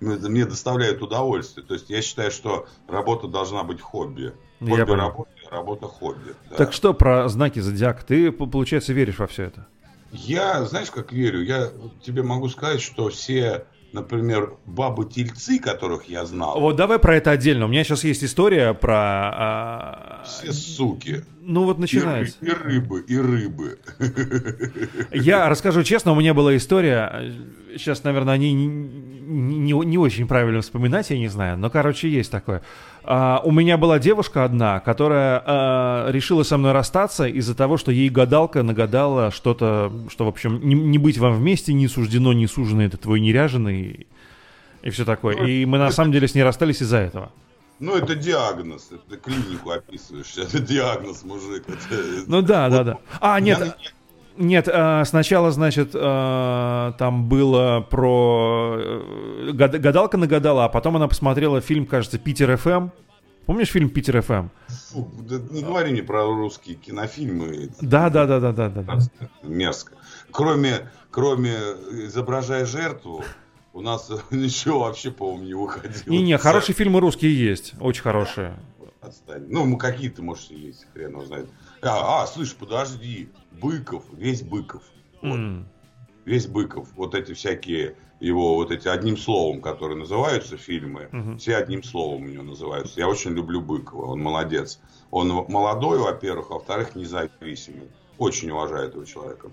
[0.00, 1.64] Ну, Мне доставляет удовольствие.
[1.64, 4.32] То есть, я считаю, что работа должна быть хобби.
[4.60, 4.96] Я Хобби понял.
[4.96, 6.34] работа, работа хобби.
[6.50, 6.56] да.
[6.56, 8.04] Так что про знаки зодиака?
[8.04, 9.68] Ты, получается, веришь во все это?
[10.10, 11.42] Я, знаешь, как верю?
[11.44, 11.70] Я
[12.02, 17.66] тебе могу сказать, что все, например, бабы-тельцы, которых я знал, Вот давай про это отдельно.
[17.66, 18.94] У меня сейчас есть история про...
[18.94, 21.24] а, все суки.
[21.40, 22.36] Ну вот И, начинается.
[22.40, 23.78] и рыбы, и рыбы.
[25.12, 27.32] Я расскажу честно, у меня была история,
[27.76, 32.08] сейчас, наверное, о ней не, не, не очень правильно вспоминать, я не знаю, но, короче,
[32.10, 32.62] есть такое.
[33.10, 37.90] А, у меня была девушка одна, которая а, решила со мной расстаться из-за того, что
[37.90, 42.46] ей гадалка нагадала что-то, что, в общем, не, не быть вам вместе, не суждено, не
[42.46, 44.06] сужено, это твой неряженый
[44.82, 45.36] и все такое.
[45.46, 47.32] И мы, на самом деле, с ней расстались из-за этого.
[47.80, 48.90] Ну, это диагноз.
[49.08, 50.34] Ты клинику описываешь.
[50.36, 51.62] Это диагноз, мужик.
[51.66, 52.98] Это- Ну да, да, да.
[53.20, 53.74] А, нет, Я-
[54.38, 58.76] Нет, э, сначала, значит, э, там было про...
[58.78, 62.90] э, гад- Гадалка нагадала, а потом она посмотрела фильм, кажется, «Питер ФМ».
[63.46, 64.48] Помнишь фильм «Питер ФМ»?
[64.92, 67.70] Фу, да не говори мне про русские кинофильмы.
[67.80, 68.98] Да, да, да, да, да, да.
[69.42, 69.94] Мерзко.
[70.30, 71.54] Кроме, кроме
[72.06, 73.24] «Изображая жертву»,
[73.72, 76.04] у нас ничего вообще, по-моему, не выходило.
[76.06, 78.54] Не-не, хорошие фильмы русские есть, очень хорошие.
[79.00, 79.46] Отстань.
[79.48, 81.48] Ну, какие-то, может, и есть, хрен его знает.
[81.82, 83.28] А, а, слышь, подожди.
[83.52, 84.82] Быков, весь Быков.
[85.22, 85.34] Вот.
[85.36, 85.68] М.
[86.24, 86.88] Весь Быков.
[86.96, 91.38] Вот эти всякие его, вот эти одним словом, которые называются фильмы, Мгм.
[91.38, 93.00] все одним словом у него называются.
[93.00, 94.80] Я очень люблю Быкова, он молодец.
[95.10, 97.88] Он молодой, во-первых, а во-вторых, независимый.
[98.18, 99.50] Очень уважаю этого человека.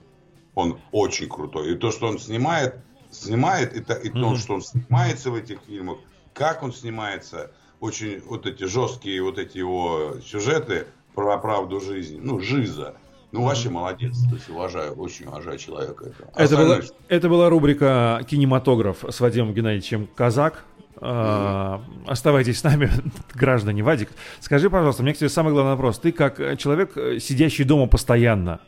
[0.56, 1.74] Он очень крутой.
[1.74, 2.76] И то, что он снимает,
[3.12, 4.38] снимает, и, то, и то, Мгм.
[4.38, 6.00] что он снимается в этих фильмах,
[6.34, 12.40] как он снимается, очень вот эти жесткие вот эти его сюжеты про правду жизни, ну,
[12.40, 12.96] жиза.
[13.32, 14.18] Ну, вообще молодец.
[14.30, 16.06] То есть уважаю, очень уважаю человека.
[16.06, 16.30] этого.
[16.36, 20.64] Это, была, Остальное, это была рубрика «Кинематограф» с Вадимом Геннадьевичем Казак.
[20.98, 22.90] А, Оставайтесь с нами,
[23.34, 23.84] граждане.
[23.84, 26.00] Вадик, скажи, пожалуйста, меня к тебе самый главный вопрос.
[26.00, 28.62] Ты как э, человек, э, сидящий дома постоянно,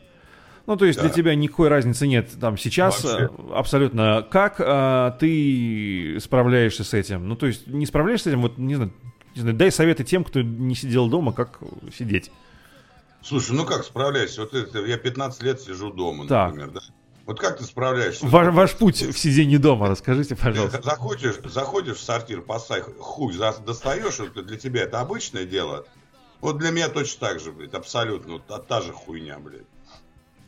[0.66, 1.14] ну, то есть для Да.
[1.14, 3.24] тебя никакой разницы нет там сейчас Вообще.
[3.32, 4.26] э, абсолютно.
[4.30, 7.26] Как а, ты справляешься с этим?
[7.26, 8.92] Ну, то есть не справляешься с этим, вот, не знаю,
[9.34, 11.60] не знаю, дай советы тем, кто не сидел дома, как
[11.96, 12.30] сидеть.
[13.22, 14.42] Слушай, ну как справляешься?
[14.42, 16.48] Вот это, я 15 лет сижу дома, Так.
[16.50, 16.80] например, да?
[17.26, 18.26] Вот как ты справляешься?
[18.26, 20.80] Ваш, ваш путь в сидении дома, расскажите, Ты пожалуйста.
[20.82, 25.84] заходишь, заходишь в сортир, посай, хуй достаешь, это для тебя это обычное дело.
[26.40, 29.66] Вот для меня точно так же, блядь, абсолютно, вот та, та же хуйня, блядь.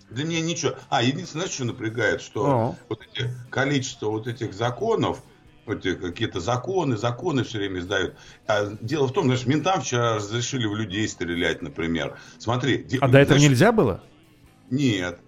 [0.08, 0.72] Для меня ничего.
[0.88, 2.76] А, единственное, знаешь, что напрягает, что О.
[2.88, 5.22] вот эти, количество вот этих законов,
[5.70, 8.14] эти какие-то законы, законы все время издают.
[8.46, 12.16] А дело в том, знаешь, ментам вчера разрешили в людей стрелять, например.
[12.38, 12.86] Смотри.
[13.00, 14.02] А до этого знаешь, нельзя было?
[14.70, 15.18] нет.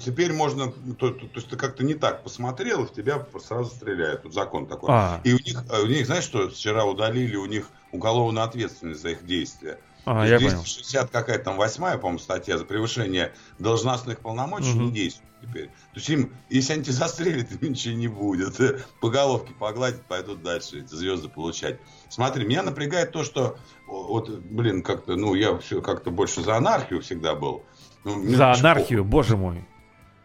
[0.00, 3.70] Теперь можно, то, то- то есть ты как-то не так посмотрел, и в тебя сразу
[3.70, 4.22] стреляют.
[4.22, 4.90] Тут закон такой.
[4.92, 5.20] А.
[5.24, 9.10] И у них, а у них, знаешь, что вчера удалили у них уголовную ответственность за
[9.10, 9.78] их действия.
[10.04, 10.62] А, То я есть понял.
[10.62, 14.86] 260 какая-то там восьмая, по-моему, статья за превышение должностных полномочий Мгм.
[14.86, 15.66] не действует теперь.
[15.66, 18.56] То есть им, если они тебя застрелят, им ничего не будет.
[19.00, 21.78] По головке погладить, пойдут дальше эти звезды получать.
[22.08, 27.00] Смотри, меня напрягает то, что вот, блин, как-то, ну, я все как-то больше за анархию
[27.00, 27.64] всегда был.
[28.04, 29.64] Ну, За анархию, боже мой.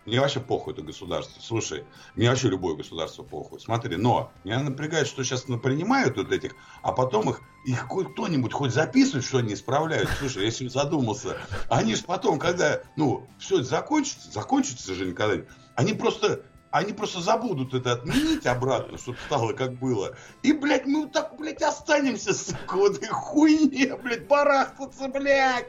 [0.07, 1.41] Мне вообще похуй это государство.
[1.41, 1.83] Слушай,
[2.15, 3.59] мне вообще любое государство похуй.
[3.59, 8.73] Смотри, но меня напрягает, что сейчас принимают вот этих, а потом их, их кто-нибудь хоть
[8.73, 10.09] записывает, что они исправляют.
[10.17, 11.37] Слушай, я сегодня задумался.
[11.69, 15.43] Они же потом, когда, ну, все это закончится, закончится же никогда.
[15.75, 16.41] Они просто
[16.71, 20.15] они просто забудут это отменить обратно, чтобы стало как было.
[20.43, 25.67] И, блядь, мы вот так, блядь, останемся, в этой хуйне, блядь, барахтаться, блядь.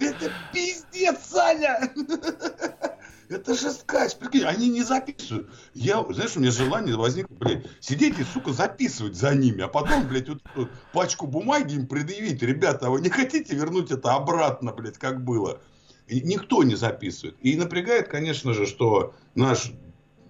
[0.00, 1.92] Это пиздец, Саня!
[3.28, 5.50] Это же скач, прикинь, они не записывают.
[5.72, 10.06] Я, знаешь, у меня желание возникло, блядь, сидеть и, сука, записывать за ними, а потом,
[10.06, 12.42] блядь, вот эту пачку бумаги им предъявить.
[12.42, 15.62] Ребята, а вы не хотите вернуть это обратно, блядь, как было?
[16.08, 17.36] И никто не записывает.
[17.40, 19.72] И напрягает, конечно же, что наш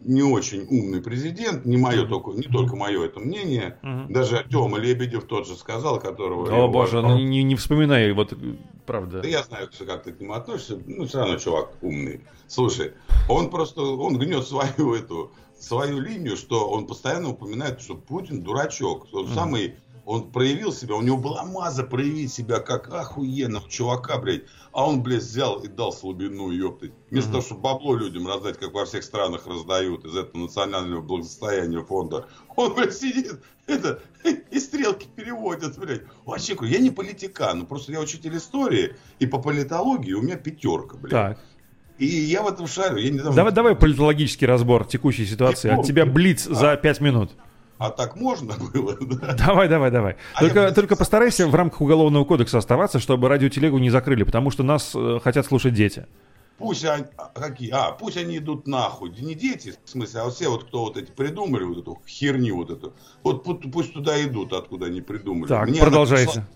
[0.04, 4.12] не очень умный президент, не мое только, не только мое это мнение, Мгм.
[4.12, 6.64] даже Тёма Лебедев тот же сказал, которого...
[6.64, 8.36] О боже, ну не, не вспоминай, вот э,
[8.86, 9.22] правда.
[9.22, 12.20] Да я знаю, как ты к нему относишься, ну, все равно чувак умный.
[12.48, 12.92] Слушай,
[13.28, 19.06] он просто, он гнет свою эту, свою линию, что он постоянно упоминает, что Путин дурачок.
[19.12, 19.34] Он Мгм.
[19.34, 19.74] самый
[20.12, 24.42] он проявил себя, у него была маза проявить себя как охуенного чувака, блядь.
[24.72, 26.92] А он, блядь, взял и дал слабину, ёптать.
[27.10, 31.82] Вместо того, чтобы бабло людям раздать, как во всех странах раздают из этого национального благосостояния
[31.82, 32.26] фонда.
[32.56, 34.02] Он, блядь, сидит, это,
[34.50, 36.02] и стрелки переводят, блядь.
[36.26, 40.98] Вообще, я не политикан, ну просто я учитель истории, и по политологии у меня пятерка,
[40.98, 41.10] блядь.
[41.10, 41.38] Так.
[41.96, 42.98] И я в этом шарю.
[42.98, 43.34] Я недавно...
[43.34, 45.70] Давай, давай политологический разбор текущей ситуации.
[45.70, 47.30] От тебя блиц за пять минут.
[47.82, 48.96] А так можно было?
[49.00, 49.34] Да?
[49.34, 50.16] Давай, давай, давай.
[50.34, 54.50] А Только, я- только постарайся в рамках уголовного кодекса оставаться, чтобы радиотелегу не закрыли, потому
[54.52, 56.06] что нас э, хотят слушать дети.
[56.58, 59.10] Пусть они, а, какие, а, пусть они идут нахуй.
[59.10, 62.70] Не дети, в смысле, а все вот, кто вот эти придумали вот эту херню вот
[62.70, 62.92] эту,
[63.24, 65.48] вот пу- пусть туда идут, откуда они придумали.
[65.48, 66.46] Так, она продолжайте.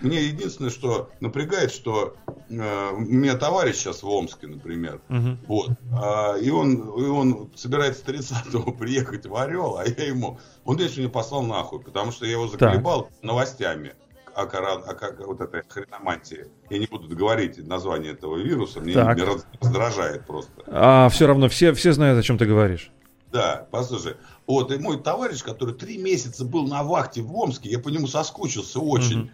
[0.00, 2.14] Мне единственное, что напрягает, что
[2.50, 2.54] у
[3.00, 5.38] меня товарищ сейчас в Омске, например, Мгм.
[5.46, 10.76] вот, а, и, он, и он собирается 30-го приехать в Орел, а я ему, он
[10.76, 13.94] дальше меня послал нахуй, потому что я его заколебал новостями
[14.34, 16.46] о, кора- о как- вот этой хреномантии.
[16.70, 19.18] Я не буду говорить название этого вируса, мне Так.
[19.18, 20.62] раз- раздражает просто.
[20.68, 22.90] А все равно все, все знают, о чем ты говоришь.
[23.30, 24.14] Да, послушай,
[24.46, 28.06] вот, и мой товарищ, который три месяца был на вахте в Омске, я по нему
[28.06, 29.18] соскучился очень.
[29.18, 29.30] Мгм.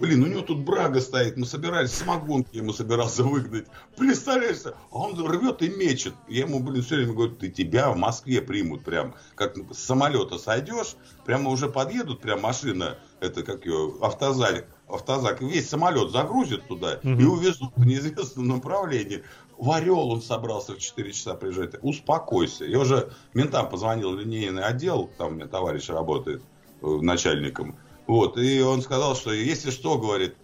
[0.00, 3.66] Блин, у него тут брага стоит, мы собирались, самогонки ему собирался выгнать.
[3.98, 6.14] Представляешь, а он рвет и мечет.
[6.26, 10.38] Я ему, блин, все время говорю, ты тебя в Москве примут прям, как с самолета
[10.38, 16.94] сойдешь, прямо уже подъедут, прям машина, это как ее, автозак, автозак, весь самолет загрузят туда
[17.02, 17.32] и Мгм.
[17.32, 19.22] увезут в неизвестном направлении.
[19.58, 21.74] В Орел он собрался в 4 часа приезжать.
[21.82, 22.64] Успокойся.
[22.64, 26.42] Я уже ментам позвонил в линейный отдел, там у меня товарищ работает
[26.80, 27.76] э, начальником.
[28.10, 30.34] Вот, и он сказал, что если что, говорит,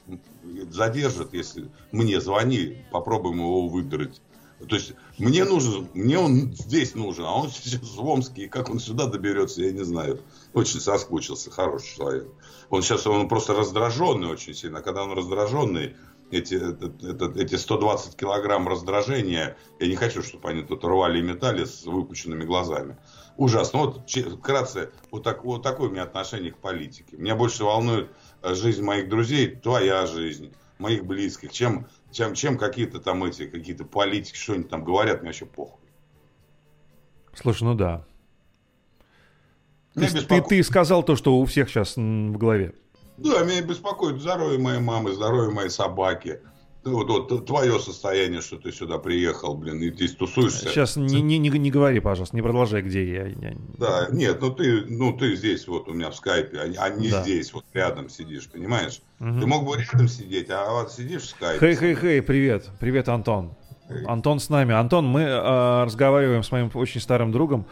[0.70, 4.22] задержат, если мне звони, попробуем его выдрать.
[4.68, 8.70] То есть мне нужен, мне он здесь нужен, а он сейчас в Омске, и как
[8.70, 10.20] он сюда доберется, я не знаю.
[10.54, 12.28] Очень соскучился, хороший человек.
[12.70, 14.80] Он сейчас, он просто раздраженный очень сильно.
[14.80, 15.96] Когда он раздраженный,
[16.30, 21.64] эти, этот- эти 120 килограмм раздражения, я не хочу, чтобы они тут рвали и метали
[21.64, 22.96] с выпученными глазами.
[23.36, 23.80] Ужасно.
[23.80, 27.16] Вот, вкратце, вот, так, вот такое у меня отношение к политике.
[27.16, 28.10] Меня больше волнует
[28.42, 33.84] э, жизнь моих друзей, твоя жизнь, моих близких, чем, чем, чем какие-то там эти, какие-то
[33.84, 35.80] политики, что-нибудь там говорят, мне вообще похуй.
[37.34, 38.06] Слушай, ну да.
[39.94, 42.74] Меня Ты, ты, ты сказал то, что у всех сейчас в голове.
[43.18, 46.40] Да, меня беспокоит здоровье моей мамы, здоровье моей собаки.
[46.86, 50.68] Ну, Вот, вот твое состояние, что ты сюда приехал, блин, и здесь тусуешься.
[50.68, 53.26] Сейчас не, не, не, не говори, пожалуйста, не продолжай, где я.
[53.26, 56.76] я- Да, нет, ну ты, ну ты здесь вот у меня в скайпе, а, не-
[56.76, 57.22] а не Да.
[57.22, 59.00] здесь, вот рядом сидишь, понимаешь?
[59.18, 59.40] Мгм.
[59.40, 61.58] Ты мог бы рядом сидеть, а вот сидишь в скайпе.
[61.58, 62.70] Хей, хей, хей, привет.
[62.78, 63.50] Привет, Антон.
[64.06, 64.74] Антон с нами.
[64.74, 67.66] Антон, мы э, разговариваем с моим очень старым другом,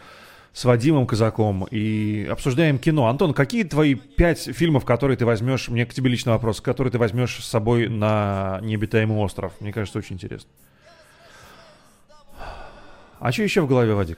[0.55, 3.07] с Вадимом Казаком, и обсуждаем кино.
[3.07, 6.97] Антон, какие твои пять фильмов, которые ты возьмешь, мне к тебе личный вопрос, которые ты
[6.97, 9.51] возьмешь с собой на необитаемый остров?
[9.59, 10.49] Мне кажется, очень интересно.
[13.19, 14.17] А что еще в голове, Вадик?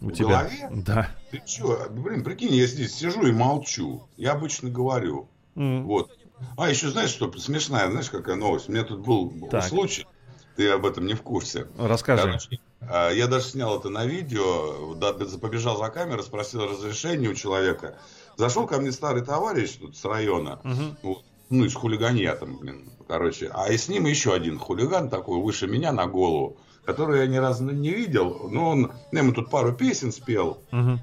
[0.00, 0.28] У В тебя?
[0.28, 0.68] голове?
[0.86, 1.10] Да.
[1.30, 4.04] Ты чё, блин, прикинь, я здесь сижу и молчу.
[4.16, 5.28] Я обычно говорю.
[5.56, 6.10] М, Вот.
[6.56, 8.68] А еще знаешь, что смешная, знаешь, какая новость?
[8.68, 9.64] У меня тут был Так.
[9.64, 10.06] случай,
[10.56, 11.66] ты об этом не в курсе.
[11.76, 12.22] Расскажи.
[12.22, 14.94] Короче, я даже снял это на видео,
[15.40, 17.98] побежал за камерой, спросил разрешение у человека.
[18.36, 20.60] Зашел ко мне старый товарищ тут с района,
[21.02, 23.50] вот, ну, из хулиганья блин, короче.
[23.52, 27.36] А и с ним еще один хулиган такой, выше меня на голову, который я ни
[27.36, 31.00] разу не видел, но он, я ему тут пару песен спел, Мгм.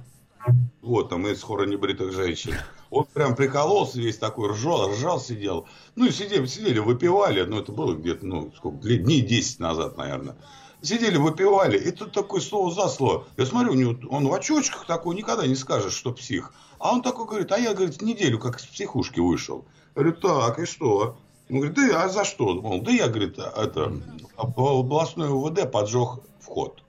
[0.82, 2.54] вот, там из хора небритых женщин.
[2.90, 5.68] Он прям прикололся весь такой, ржал, ржал, сидел.
[5.96, 9.98] Ну и сидели, сидели, выпивали, ну это было где-то, ну, сколько, дней дней 10 назад,
[9.98, 10.38] наверное.
[10.86, 13.26] Сидели, выпивали, и тут такое слово за слово.
[13.38, 16.54] Я смотрю, у него, он в очочках такой, никогда не скажешь, что псих.
[16.80, 19.66] А он такой говорит, а я, говорит, неделю как из психушки вышел.
[19.96, 21.18] Я говорю, так, и что?
[21.50, 22.54] Он говорит, да а за что?
[22.54, 23.92] Мол, да я, говорит, это,
[24.38, 26.82] в областной УВД поджег вход.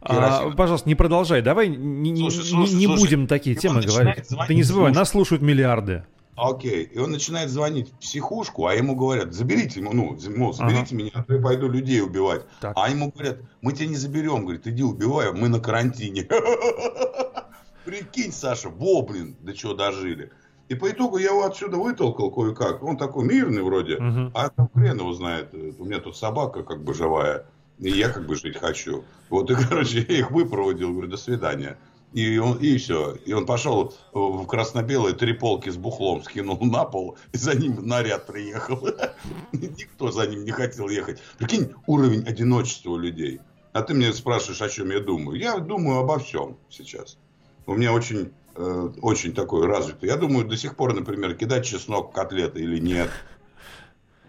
[0.00, 1.40] А, пожалуйста, не продолжай.
[1.40, 3.00] Давай не, Слушай, не- слушай, не слушай.
[3.00, 4.24] будем такие он темы говорить.
[4.46, 6.04] Ты не забывай, нас слушают миллиарды.
[6.36, 6.84] Окей.
[6.84, 11.10] И он начинает звонить в психушку, а ему говорят, заберите, ему, ну, мол, заберите меня,
[11.14, 12.42] а то я пойду людей убивать.
[12.60, 12.72] Так.
[12.76, 16.28] А ему говорят, мы тебя не заберем, говорит, иди убивай, мы на карантине.
[17.84, 20.32] Прикинь, Саша, во, блин, до чего дожили.
[20.68, 22.82] И по итогу я его отсюда вытолкал кое-как.
[22.82, 23.98] Он такой мирный вроде,
[24.34, 25.52] а там хрен его знает.
[25.52, 27.46] У меня тут собака как бы живая,
[27.78, 29.04] и я как бы жить хочу.
[29.28, 31.76] Вот и, короче, я их выпроводил, говорю, до свидания.
[32.14, 33.16] И, он, и все.
[33.26, 37.86] И он пошел в красно-белые три полки с бухлом, скинул на пол, и за ним
[37.86, 38.88] наряд приехал.
[39.52, 41.20] Никто за ним не хотел ехать.
[41.38, 43.40] Прикинь, уровень одиночества у людей.
[43.72, 45.40] А ты мне спрашиваешь, о чем я думаю.
[45.40, 47.18] Я думаю обо всем сейчас.
[47.66, 50.08] У меня очень э, очень такой развитый.
[50.08, 53.10] Я думаю, до сих пор, например, кидать чеснок в котлеты или нет.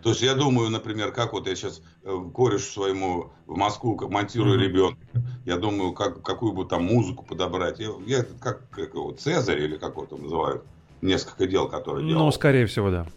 [0.05, 4.59] То есть я думаю, например, как вот я сейчас э, корешу своему в Москву монтирую
[4.59, 4.99] ребенка,
[5.45, 7.79] я думаю, как, какую бы там музыку подобрать.
[7.79, 10.63] Я, я как, как его, Цезарь или как его там называют,
[11.01, 12.25] несколько дел, которые делал.
[12.25, 13.07] Ну, скорее всего, да.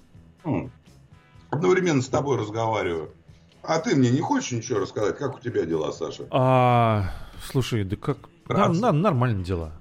[1.51, 3.11] Одновременно с тобой разговариваю.
[3.63, 5.19] А ты мне не хочешь ничего рассказать?
[5.19, 6.27] Как у тебя дела, Саша?
[6.31, 7.11] А,
[7.45, 8.17] слушай, да как...
[8.49, 9.78] На- нормальные дела.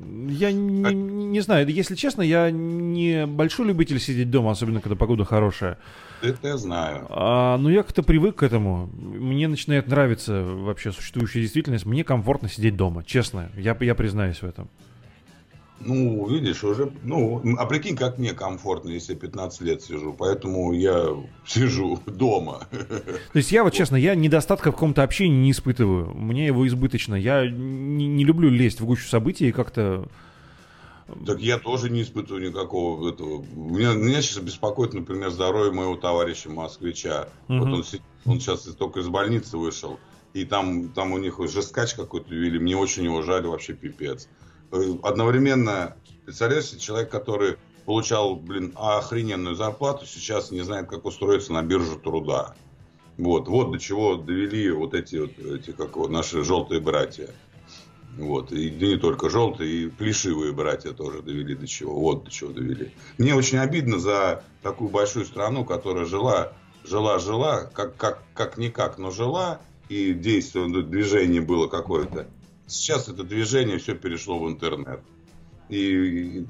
[0.00, 5.24] Я не, не знаю, если честно, я не большой любитель сидеть дома, особенно когда погода
[5.24, 5.78] хорошая.
[6.22, 7.06] Это я знаю.
[7.10, 8.88] А, но я как-то привык к этому.
[8.94, 11.84] Мне начинает нравиться вообще существующая действительность.
[11.84, 13.50] Мне комфортно сидеть дома, честно.
[13.56, 14.70] Я, я признаюсь в этом.
[15.80, 20.72] Ну, видишь, уже, ну, а прикинь, как мне комфортно, если я 15 лет сижу, поэтому
[20.74, 21.16] я
[21.46, 22.66] сижу дома.
[22.70, 26.12] То есть я вот честно, я недостатка в каком-то общении не испытываю.
[26.14, 27.14] Мне его избыточно.
[27.14, 30.06] Я не, не люблю лезть в гущу событий и как-то...
[31.26, 33.42] Так я тоже не испытываю никакого этого.
[33.54, 37.28] Меня, меня сейчас беспокоит, например, здоровье моего товарища москвича.
[37.48, 37.72] Вот Мгм.
[37.72, 37.84] он,
[38.26, 39.98] он сейчас только из больницы вышел,
[40.34, 42.58] и там, там у них жесткач какой-то вели.
[42.60, 44.28] Мне очень его жаль, вообще пипец.
[44.70, 51.98] Одновременно, представляешь, человек, который получал, блин, охрененную зарплату, сейчас не знает, как устроиться на биржу
[51.98, 52.54] труда.
[53.18, 57.28] Вот, вот до чего довели вот эти вот, эти, как вот, наши желтые братья.
[58.16, 61.98] Вот, и не только желтые, и плешивые братья тоже довели до чего.
[61.98, 62.92] Вот до чего довели.
[63.18, 66.52] Мне очень обидно за такую большую страну, которая жила,
[66.84, 72.28] жила, жила, как, как, как никак, но жила, и действие, ну, движение было какое-то.
[72.70, 75.00] Сейчас это движение все перешло в интернет.
[75.68, 76.44] И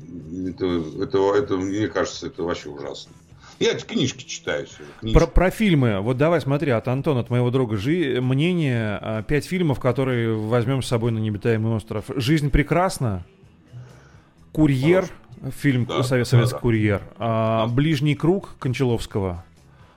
[0.49, 3.13] это, это, это, мне кажется, это вообще ужасно.
[3.59, 4.83] Я эти книжки читаю все.
[5.01, 5.19] Книжки.
[5.19, 6.01] Про, про фильмы.
[6.01, 8.19] Вот давай смотри, от Антона, от моего друга, жи...
[8.23, 8.99] мнение.
[9.01, 12.07] а, Пять фильмов, которые возьмем с собой на необитаемый остров.
[12.17, 13.25] «Жизнь прекрасна».
[14.53, 15.09] «Курьер».
[15.63, 16.61] Фильм Да, совет, да, советский да.
[16.61, 17.03] курьер.
[17.19, 19.45] А, «Ближний круг» Кончаловского.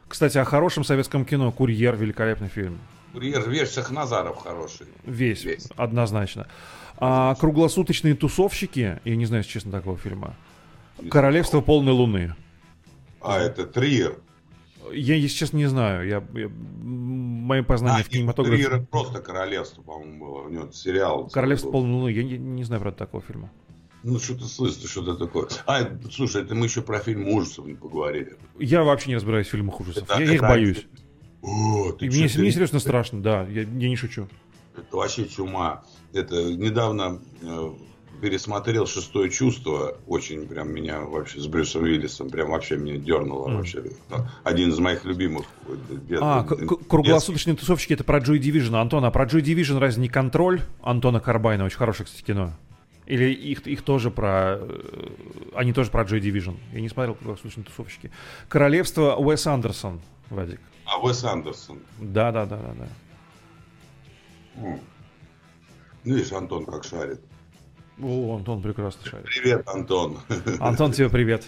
[0.07, 1.51] Кстати, о хорошем советском кино.
[1.51, 2.79] «Курьер» великолепный фильм.
[3.13, 4.87] Курьер, вещь Сахназаров хороший.
[5.05, 5.67] Весь, Весь.
[5.77, 6.47] однозначно.
[6.97, 8.99] А, «Круглосуточные тусовщики».
[9.05, 10.35] Я не знаю, честно, такого фильма.
[11.11, 12.35] «Королевство полной луны».
[13.21, 14.17] А, это Триер.
[14.91, 16.07] Я, если честно, не знаю.
[16.07, 18.57] Я, я- мои познания А, в кинематографе...
[18.57, 20.41] Триер это просто королевство, по-моему, было.
[20.41, 21.29] У него сериал.
[21.29, 21.71] Королевство был.
[21.73, 22.09] полной луны.
[22.09, 23.49] Я не, не знаю про такого фильма.
[24.03, 25.47] Ну, что ты слышишь, что-то такое.
[25.65, 28.35] А, это- слушай, это мы еще про фильм ужасов не поговорили.
[28.59, 30.03] Я вообще не разбираюсь в фильмах ужасов.
[30.03, 30.85] Это- я, я их это- боюсь.
[31.43, 33.43] О, ты мне, мне серьезно страшно, да.
[33.43, 34.27] Я, я не шучу.
[34.75, 35.83] Это вообще чума.
[36.13, 37.71] Это недавно э,
[38.21, 39.97] пересмотрел шестое чувство.
[40.07, 43.57] Очень прям меня вообще с Брюсом Уиллисом прям вообще меня дернуло Мгм.
[43.57, 43.83] вообще.
[44.43, 45.45] Один из моих любимых.
[45.67, 45.75] э,
[46.07, 48.79] дет- А, к- круглосуточные тусовщики это про Joy Division.
[48.79, 51.65] Антон, а про Joy Division разве не контроль Антона Карбайна?
[51.65, 52.53] Очень хорошее, кстати, кино.
[53.05, 54.59] Или их, их тоже про...
[54.61, 55.09] э,
[55.55, 56.55] Они тоже про Joy Division.
[56.71, 58.11] Я не смотрел круглосуточные тусовщики.
[58.47, 60.61] Королевство Уэс Андерсон, Вадик.
[60.85, 61.79] А Уэс Андерсон.
[61.99, 62.87] Да, да, да, да, да.
[64.61, 64.79] М.
[66.03, 67.21] Ну, видишь, Антон как шарит.
[68.01, 69.25] О, Антон прекрасно шарит.
[69.25, 70.19] Привет, Антон.
[70.59, 71.45] Антон, тебе привет.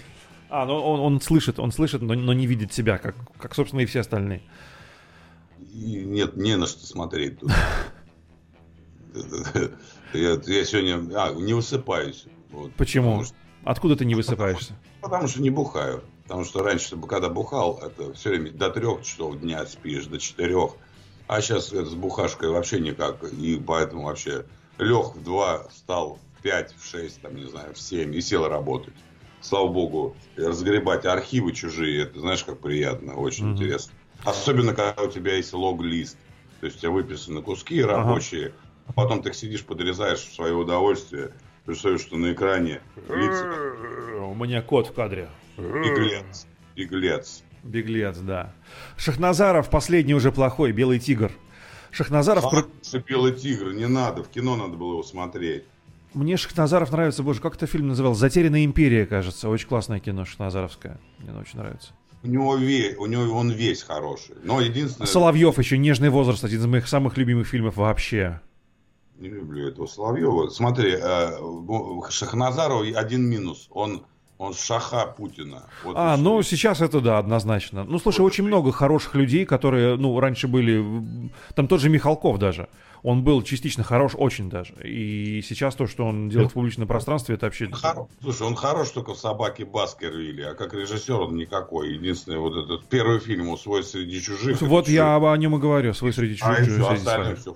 [0.49, 3.81] А, ну он, он слышит, он слышит, но, но не видит себя, как, как, собственно,
[3.81, 4.41] и все остальные.
[5.59, 7.51] И нет, не на что смотреть тут.
[10.13, 12.25] Я, я сегодня а, не высыпаюсь.
[12.51, 13.11] Вот, Почему?
[13.11, 14.73] Потому что, Откуда ты не высыпаешься?
[15.01, 16.03] потому что не бухаю.
[16.27, 20.75] Потому что раньше, когда бухал, это все время до трех часов дня спишь, до четырех.
[21.27, 23.23] А сейчас это с бухашкой вообще никак.
[23.31, 24.45] И поэтому вообще
[24.79, 28.47] лег в два, встал в пять, в шесть, там, не знаю, в семь и сел
[28.47, 28.93] работать.
[29.41, 33.53] Слава богу, разгребать архивы чужие, это знаешь, как приятно, очень Мгм.
[33.53, 33.93] интересно.
[34.23, 36.17] Особенно, когда у тебя есть лог-лист.
[36.59, 38.53] То есть у тебя выписаны куски рабочие,
[38.87, 41.33] а потом ты сидишь, подрезаешь в свое удовольствие,
[41.65, 42.81] представляешь, что на экране
[43.13, 43.45] лица
[44.25, 45.29] У меня кот в кадре.
[45.57, 46.47] Беглец.
[46.75, 47.43] Беглец.
[47.63, 48.53] Беглец, да.
[48.97, 51.31] Шахназаров последний уже плохой, белый тигр.
[51.91, 52.43] Шахназаров...
[52.43, 55.63] Хороший белый тигр, не надо, в кино надо было его смотреть.
[56.13, 58.13] Мне Шахназаров нравится, боже, как это фильм называл?
[58.15, 59.49] «Затерянная империя», кажется.
[59.49, 60.99] Очень классное кино Шахназаровское.
[61.19, 61.91] Мне оно очень нравится.
[62.23, 64.35] У него, ве- у него он весь хороший.
[64.43, 68.39] Но единственное, Соловьев еще «Нежный возраст», один из моих самых любимых фильмов вообще.
[69.17, 70.49] не люблю этого Соловьева.
[70.49, 73.67] Смотри, э, у Шахназарова один минус.
[73.71, 74.05] Он,
[74.37, 75.63] он шаха Путина.
[75.83, 77.83] Вот А, и ну сейчас это да, однозначно.
[77.83, 80.83] Ну слушай, очень много хороших людей, которые, ну, раньше были.
[81.55, 82.67] Там тот же Михалков даже.
[83.03, 84.73] Он был частично хорош, очень даже.
[84.83, 87.65] И сейчас то, что он делает в публичном пространстве, это вообще.
[87.67, 91.93] Он хоро- Слушай, он хорош только в «Собаке Баскервилля», а как режиссер он никакой.
[91.93, 94.59] Единственное, вот этот первый фильм у «Свой среди чужих».
[94.63, 96.67] Вот это я об- о нем и говорю, свой среди А чужих.
[96.67, 97.55] и всё, среди остальное все.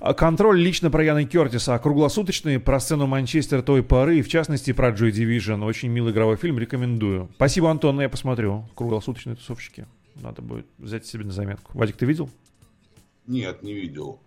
[0.00, 4.28] А Контроль лично про Яна Кертиса, а круглосуточный про сцену Манчестера той поры, и в
[4.28, 5.64] частности про Joy Division.
[5.64, 7.28] Очень милый игровой фильм, рекомендую.
[7.36, 8.68] Спасибо, Антон, я посмотрю.
[8.74, 9.86] Круглосуточные тусовщики.
[10.16, 11.76] Надо будет взять себе на заметку.
[11.78, 12.28] Вадик, ты видел?
[13.26, 14.18] Нет, не видел.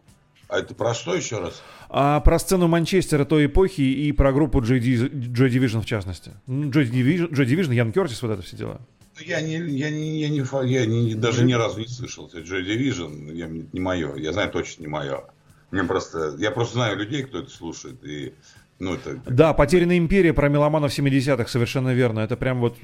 [0.48, 1.62] А это про что еще раз?
[1.90, 6.32] А про сцену Манчестера той эпохи и про группу Joy, Di- Joy Division в частности.
[6.48, 8.80] Ну, Joy Division, Joy Division, Ян Кертис, вот это все дела.
[9.18, 12.30] Ну, Я, не, я, не, я, не, я не- даже ни разу не слышал.
[12.34, 14.16] Joy Division, я, не мое.
[14.16, 15.24] Я знаю точно не мое.
[15.72, 18.04] Мне просто, я просто знаю людей, кто это слушает.
[18.04, 18.34] И,
[18.80, 22.20] ну, это, Да, «Потерянная империя» про меломанов 70-х, совершенно верно.
[22.20, 22.78] Это прям вот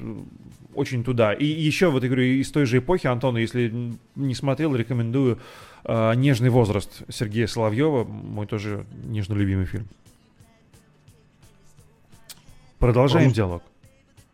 [0.74, 1.34] очень туда.
[1.34, 3.70] И еще, вот я говорю, из той же эпохи, Антон, если
[4.16, 5.38] не смотрел, рекомендую
[5.84, 9.86] э, «Нежный возраст» Сергея Соловьева, мой тоже нежно любимый фильм.
[12.78, 13.62] Продолжаем Про- диалог.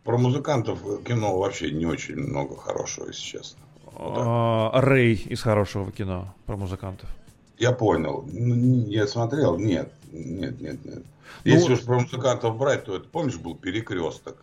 [0.03, 3.59] Про музыкантов кино вообще не очень много хорошего, если честно.
[3.95, 7.09] А, Рэй из хорошего кино про музыкантов.
[7.57, 8.23] Я понял.
[8.31, 9.57] Ну, Я смотрел?
[9.57, 9.91] Нет.
[10.11, 11.03] Нет, нет, нет.
[11.45, 14.37] Ну, Если уж про музыкантов брать, то это, помнишь, был перекресток.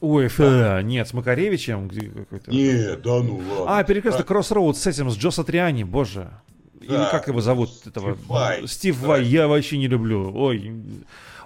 [0.00, 2.50] Ой, фэ, нет, с Макаревичем какой-то.
[2.52, 3.78] Нет, да ну ладно.
[3.78, 6.30] А, перекресток Кроссроуд с этим, с Джо Сатриани, боже.
[6.80, 7.70] Или Да, как его зовут?
[7.84, 8.14] этого?
[8.14, 8.68] Стив Вай.
[8.68, 9.06] Стив Да.
[9.08, 10.32] Вай, я вообще не люблю.
[10.36, 10.72] Ой,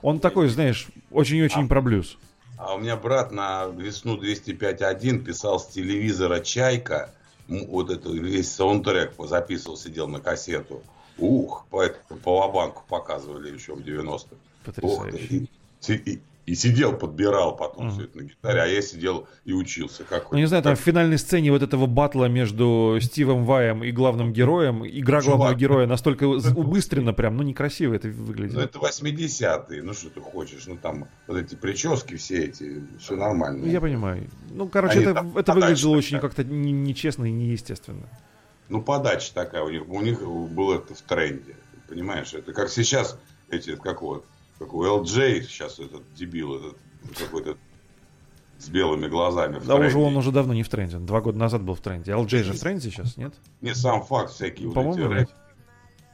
[0.03, 2.19] он такой, знаешь, очень-очень про блюз.
[2.65, 7.13] А у меня брат на весну 205.1 писал с телевизора «Чайка».
[7.49, 10.81] Вот это весь саундтрек записывал, сидел на кассету.
[11.19, 14.37] Ух, по, это- по Лобанку показывали еще в 90-х.
[14.81, 15.11] Ух ты.
[15.11, 15.49] Потрясающе.
[15.89, 17.93] И, и- и сидел, подбирал потом Мгм.
[17.95, 20.03] все это на гитаре, а я сидел и учился.
[20.05, 23.93] Как Ну, не знаю, там в финальной сцене вот этого батла между Стивом Ваем и
[23.93, 25.37] главным героем, игра Чувак.
[25.37, 28.55] главного героя настолько убыстренно прям, ну некрасиво это выглядит.
[28.55, 33.17] Ну, это 80-е, ну что ты хочешь, ну там вот эти прически все эти, все
[33.17, 33.65] нормально.
[33.65, 34.29] Ну, Я понимаю.
[34.51, 38.09] Ну, короче, Они это, там это выглядело очень как-то не- нечестно и неестественно.
[38.69, 39.89] Ну, подача такая у них.
[39.89, 41.55] У них было это в тренде.
[41.89, 42.33] Понимаешь?
[42.33, 43.19] Это как сейчас
[43.51, 44.25] эти, как вот,
[44.63, 46.77] как у LJ сейчас этот дебил, этот
[47.19, 47.57] какой-то
[48.59, 50.99] с белыми глазами Да уже он уже давно не в тренде.
[50.99, 52.13] Два года назад был в тренде.
[52.13, 53.35] LJ же в тренде сейчас, нет?
[53.61, 55.19] Не сам факт всякие вот эти По-моему, рэп.
[55.19, 55.31] нет.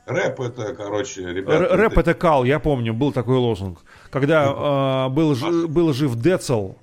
[0.06, 1.64] Рэп это, короче, ребята...
[1.64, 3.80] Р- Рэп это кал, я помню, был такой лозунг.
[4.10, 6.76] Когда а, был, жи- был жив Децл,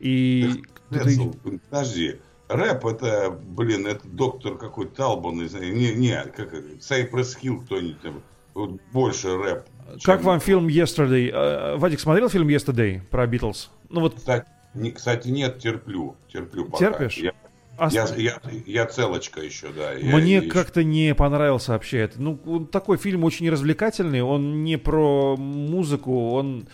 [0.00, 0.64] и...
[0.90, 1.32] Децл,
[1.70, 2.16] подожди.
[2.48, 8.00] Рэп это, блин, это доктор какой-то Талбан, не знаю, не, не, как Cypress Hill кто-нибудь
[8.00, 8.22] там,
[8.54, 9.66] вот больше рэп.
[10.04, 11.30] Как вам фильм Yesterday?
[11.32, 13.70] А, Вадик смотрел фильм Yesterday про Битлз?
[13.88, 16.78] Ну вот, Кстати, не- кстати, нет, терплю, терплю пока.
[16.92, 17.16] Терпишь?
[17.18, 17.32] Я,
[17.78, 19.92] а я, я, я целочка еще, да.
[19.92, 22.20] Я- мне я как-то не понравился вообще это.
[22.20, 26.66] Ну, такой фильм очень развлекательный, он не про музыку, он,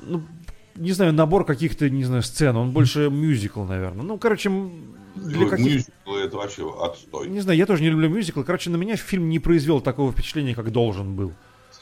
[0.00, 0.22] ну,
[0.74, 4.02] не знаю, набор каких-то, не знаю, сцен, он больше мюзикл, наверное.
[4.04, 4.50] Ну, короче,
[5.14, 7.28] для еще- каких мюзикл это вообще отстой.
[7.28, 8.42] Не знаю, я тоже не люблю мюзиклы.
[8.44, 11.32] Короче, на меня фильм не произвел такого впечатления, как должен был.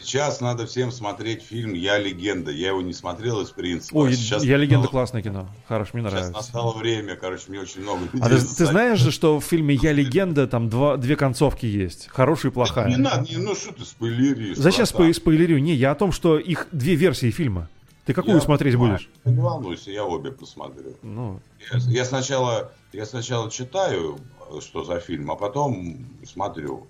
[0.03, 2.51] Сейчас надо всем смотреть фильм «Я легенда».
[2.51, 3.97] Я его не смотрел из принципа.
[3.97, 5.49] Ой, сейчас я легенда классное кино.
[5.69, 6.33] Хорош, мне Сейчас нравится.
[6.33, 9.75] настало время, короче, мне очень много людей А ты, ты знаешь же, что в фильме
[9.75, 12.09] Я легенда там два, две концовки есть.
[12.09, 12.89] Хорошая и плохая.
[12.89, 14.57] Не надо, не, ну что ты спойлеришь?
[14.57, 15.59] Зачем спой- спойлерю?
[15.59, 17.69] Не, я о том, что их две версии фильма.
[18.07, 18.99] Ты какую Я смотреть понимаю.
[18.99, 19.11] будешь?
[19.25, 20.95] Не волнуйся, я обе посмотрю.
[21.03, 21.41] Ну,
[21.73, 24.19] Я, я сначала, я сначала читаю,
[24.63, 26.87] что за фильм, а потом смотрю.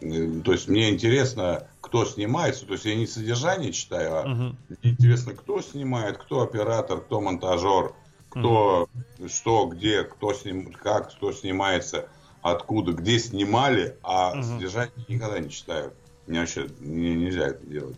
[0.00, 2.66] Э, То есть мне интересно, кто снимается.
[2.66, 7.92] То есть я не содержание читаю, а мне интересно, кто снимает, кто оператор, кто монтажер,
[8.30, 8.88] кто,
[9.26, 12.08] что, где, кто сним, как, кто снимается,
[12.42, 14.44] откуда, где снимали, а Мгм.
[14.44, 15.92] содержание никогда не читаю.
[16.26, 17.96] Мне вообще не- нельзя это делать.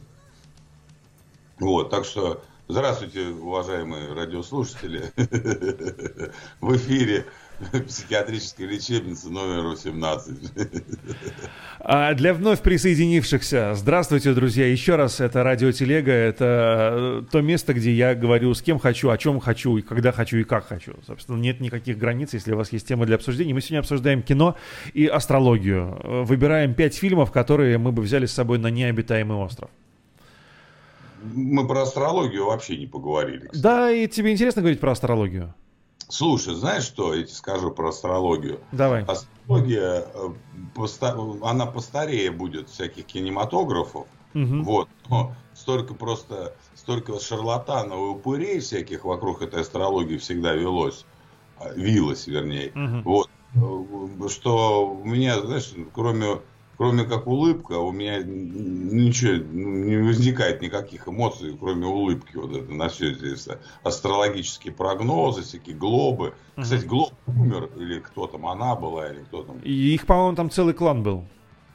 [1.58, 5.12] Вот, так что здравствуйте, уважаемые радиослушатели.
[6.60, 7.26] В эфире
[7.86, 10.52] психиатрической лечебницы номер 18.
[11.80, 17.74] А для вновь присоединившихся, здравствуйте, друзья, еще раз, это Радио Телега, это э, то место,
[17.74, 20.94] где я говорю с кем хочу, о чем хочу, и когда хочу, и как хочу.
[21.06, 23.54] Собственно, нет никаких границ, если у вас есть темы для обсуждения.
[23.54, 24.56] Мы сегодня обсуждаем кино
[24.94, 25.98] и астрологию.
[26.02, 29.70] Э, Выбираем пять фильмов, которые мы бы взяли с собой на необитаемый остров.
[31.22, 33.46] Мы про астрологию вообще не поговорили.
[33.46, 33.62] кстати.
[33.62, 35.54] Да, и тебе интересно говорить про астрологию?
[36.12, 38.60] Слушай, знаешь что, я тебе скажу про астрологию.
[38.72, 39.02] Давай.
[39.02, 44.08] Астрология, э, она постарее будет всяких кинематографов.
[44.34, 44.62] Мгм.
[44.62, 44.88] Вот.
[45.08, 51.06] Но столько просто, столько шарлатанов и упырей всяких вокруг этой астрологии всегда велось.
[51.56, 52.72] а, Вилось, вернее.
[52.74, 53.04] Мгм.
[53.04, 53.30] Вот.
[53.54, 56.42] Э, Что у меня, знаешь, кроме,
[56.76, 62.36] кроме как улыбка, у меня ничего ну, не возникает никаких эмоций, кроме улыбки.
[62.36, 66.34] Вот это на все с- астрологические прогнозы, всякие глобы.
[66.56, 69.58] Кстати, Глоб умер, или кто там, она была, или кто там.
[69.60, 71.24] И их, по-моему, там целый клан был.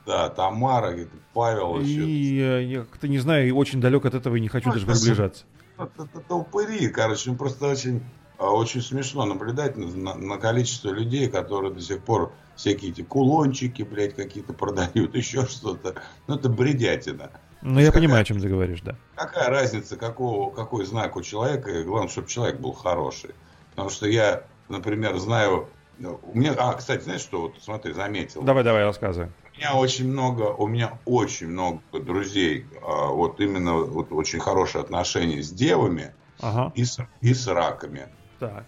[0.06, 0.96] Да, Тамара,
[1.34, 2.06] Павел еще.
[2.06, 4.74] И э, я как-то не знаю, и очень далек от этого и не хочу Ну,
[4.74, 5.46] даже приближаться.
[5.78, 8.02] Это, это- это упыри, короче, ну, просто очень,
[8.46, 13.84] очень смешно наблюдать на, на- на количество людей, которые до сих пор всякие эти кулончики,
[13.84, 15.96] блядь, какие-то продают, еще что-то.
[16.28, 17.32] Ну, это бредятина.
[17.62, 18.96] Ну, я Какая- понимаю, о чем ты говоришь, да.
[19.16, 23.32] Какая разница, какого, какой знак у человека, и главное, чтобы человек был хороший.
[23.72, 25.68] Потому что я, например, знаю...
[25.98, 28.44] ну, У меня, а, кстати, знаешь, что вот, смотри, заметил.
[28.44, 29.32] Давай, давай, рассказывай.
[29.56, 34.82] У меня очень много, у меня очень много друзей, а, вот именно вот очень хорошие
[34.84, 36.72] отношения с девами Ага.
[36.76, 38.08] и с, и с раками.
[38.40, 38.66] Так.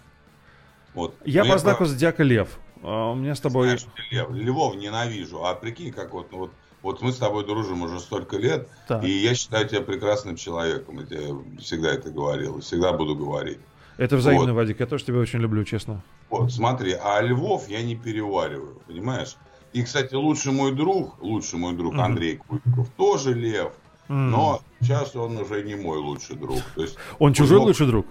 [0.94, 1.14] Вот.
[1.24, 2.58] Я Но по знаку зодиака Лев.
[2.82, 3.66] А, У меня с тобой...
[3.66, 5.44] знаешь, Лев, Львов ненавижу.
[5.44, 6.50] А прикинь, как вот, ну вот,
[6.82, 9.04] вот мы с тобой дружим уже столько лет, Так.
[9.04, 10.98] и я считаю тебя прекрасным человеком.
[11.00, 13.58] Я тебе всегда это говорил, и всегда буду говорить.
[13.98, 14.56] Это взаимно, Вот.
[14.62, 14.80] Вадик.
[14.80, 16.02] Я тоже тебя очень люблю, честно.
[16.30, 19.36] Вот, смотри, а Львов я не перевариваю, понимаешь?
[19.74, 22.02] И, кстати, лучший мой друг, лучший мой друг Мгм.
[22.02, 23.72] Андрей Куликов, тоже Лев,
[24.08, 24.30] М.
[24.30, 26.60] но сейчас он уже не мой лучший друг.
[26.74, 28.06] То есть Он чужой лучший друг?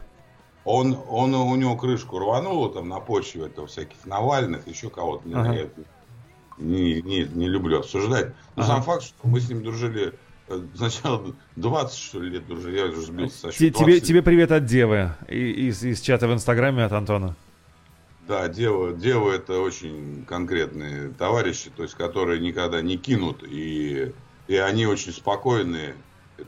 [0.66, 5.28] Он, он, у него крышку рвануло там на почве этого всяких Навальных, еще кого-то.
[5.28, 5.54] Не, Ага.
[5.54, 5.70] я
[6.58, 8.34] не, не, не люблю обсуждать.
[8.56, 8.74] Но Ага.
[8.74, 10.14] сам факт, что мы с ним дружили
[10.48, 13.80] э, сначала 20 что ли, лет дружили, я уже сбился со счета.
[13.80, 17.36] Тебе, 20 тебе привет от Девы из, из чата в Инстаграме от Антона.
[18.28, 24.14] Да, дева, дева это очень конкретные товарищи, то есть которые никогда не кинут, и,
[24.48, 25.96] и они очень спокойные,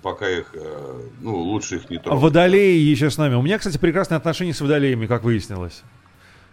[0.02, 2.22] пока их, э, ну, лучше их не трогать.
[2.22, 3.36] Водолеи еще с нами.
[3.36, 5.84] У меня, кстати, прекрасные отношения с водолеями, как выяснилось.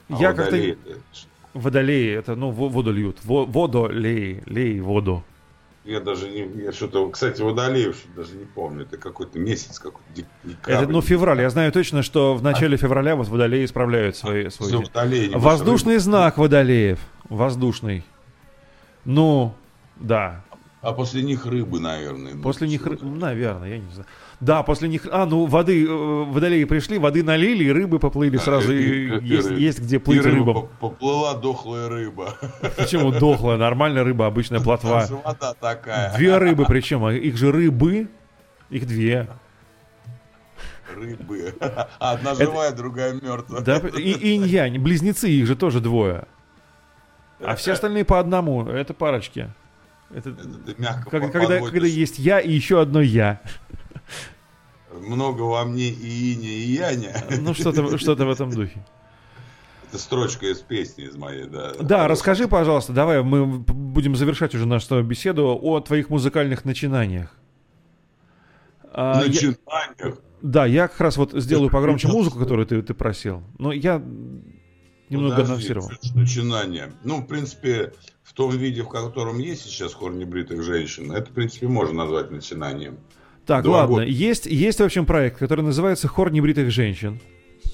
[0.09, 0.45] А Я как-то...
[0.53, 1.01] водолеи это-
[1.55, 3.19] Водолеи, это, ну, во- воду льют.
[3.25, 5.25] Во- водолеи, лей воду.
[5.85, 10.27] Я даже не, я что-то, кстати, Водолеев даже не помню, это какой-то месяц, какой-то дек-
[10.45, 10.83] декабрь.
[10.85, 11.41] Это, ну, февраль.
[11.41, 14.51] Я знаю точно, что в начале февраля вот водолеи исправляют свои...
[14.51, 14.69] свои...
[14.69, 16.99] За Водолея, небось, Воздушный знак водолеев.
[17.31, 18.05] Воздушный.
[19.07, 19.55] Ну,
[19.97, 20.45] да.
[20.81, 22.35] А после них рыбы, наверное.
[22.35, 24.07] ну, После них, что ры- за- наверное, я не знаю.
[24.39, 28.73] Да, после них, а, ну, воды, э, водолеи пришли, воды налили, и рыбы поплыли сразу,
[28.73, 30.55] и- и, и- и есть, рыб- есть где И плыть рыба рыбам.
[30.79, 32.37] по- Поплыла дохлая рыба.
[32.77, 35.05] Почему дохлая, нормальная рыба, обычная плотва.
[35.25, 36.17] Вода такая.
[36.17, 38.07] Две рыбы причем, а их же рыбы,
[38.71, 39.27] их две.
[40.95, 41.55] Рыбы.
[41.99, 43.63] Одна живая, другая мертвая.
[43.63, 46.25] Да, и инь-янь, близнецы, их же тоже двое.
[47.41, 49.51] А все остальные по одному, это парочки.
[50.11, 53.41] Это, Это мягко как- когда, когда есть я и еще одно я.
[54.93, 57.15] Много во мне и иня, и яня.
[57.41, 58.83] Ну, что-то что в этом духе.
[59.89, 61.73] Это строчка из песни из моей, да.
[61.81, 67.35] Да, расскажи, пожалуйста, давай мы будем завершать уже нашу беседу о твоих музыкальных начинаниях.
[68.93, 70.19] А, я- Начинаниях.
[70.43, 73.43] да, я как раз вот сделаю погромче музыку, которую ты, ты просил.
[73.59, 74.03] Но я
[75.11, 75.91] немного анонсировал.
[76.15, 76.93] Начинание.
[77.05, 77.93] Ну, в принципе,
[78.23, 82.31] в том виде, в котором есть сейчас хор небритых женщин, это, в принципе, можно назвать
[82.31, 82.99] начинанием.
[83.47, 84.07] Так, Два ладно, года.
[84.07, 87.19] есть, есть, в общем, проект, который называется «Хор небритых женщин».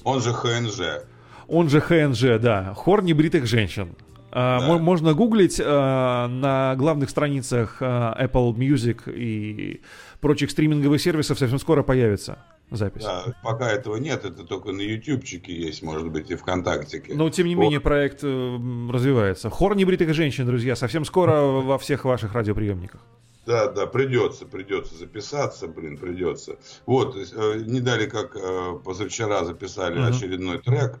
[0.05, 1.03] Он же ХНЖ.
[1.47, 3.89] Он же ХНЖ, да, «Хор небритых женщин».
[4.31, 4.67] А, Да.
[4.67, 9.81] мо- Можно гуглить а, на главных страницах а, Apple Music и
[10.21, 12.37] прочих стриминговых сервисов совсем скоро появится
[12.71, 13.03] запись.
[13.03, 17.13] Да, пока этого нет, это только на ютубчике есть, может быть, и ВКонтактике.
[17.13, 17.63] Но, тем не Вот.
[17.63, 18.57] менее, проект э,
[18.91, 19.49] развивается.
[19.49, 23.01] Хор небритых женщин, друзья, совсем скоро во всех ваших радиоприемниках.
[23.45, 26.57] Да, да, придется, придется записаться, блин, придется.
[26.87, 30.07] Вот, э, не дали, как э, позавчера записали Мгм.
[30.07, 30.99] очередной трек,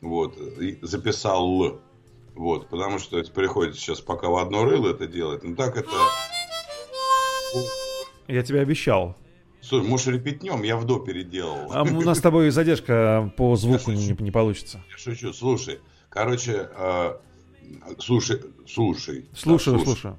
[0.00, 0.38] вот,
[0.82, 1.80] записал Л,
[2.36, 5.90] вот, потому что это приходится сейчас пока в одно рыло это делать, ну так это...
[8.28, 9.16] Я тебе обещал.
[9.62, 11.70] Слушай, может, репетнем, я в до переделал.
[11.72, 14.82] А у нас с тобой задержка по звуку не, не получится.
[14.90, 17.14] Я шучу, слушай, короче, э,
[17.98, 19.28] слушай, слушай.
[19.34, 20.18] Слушаю, так, слушаю.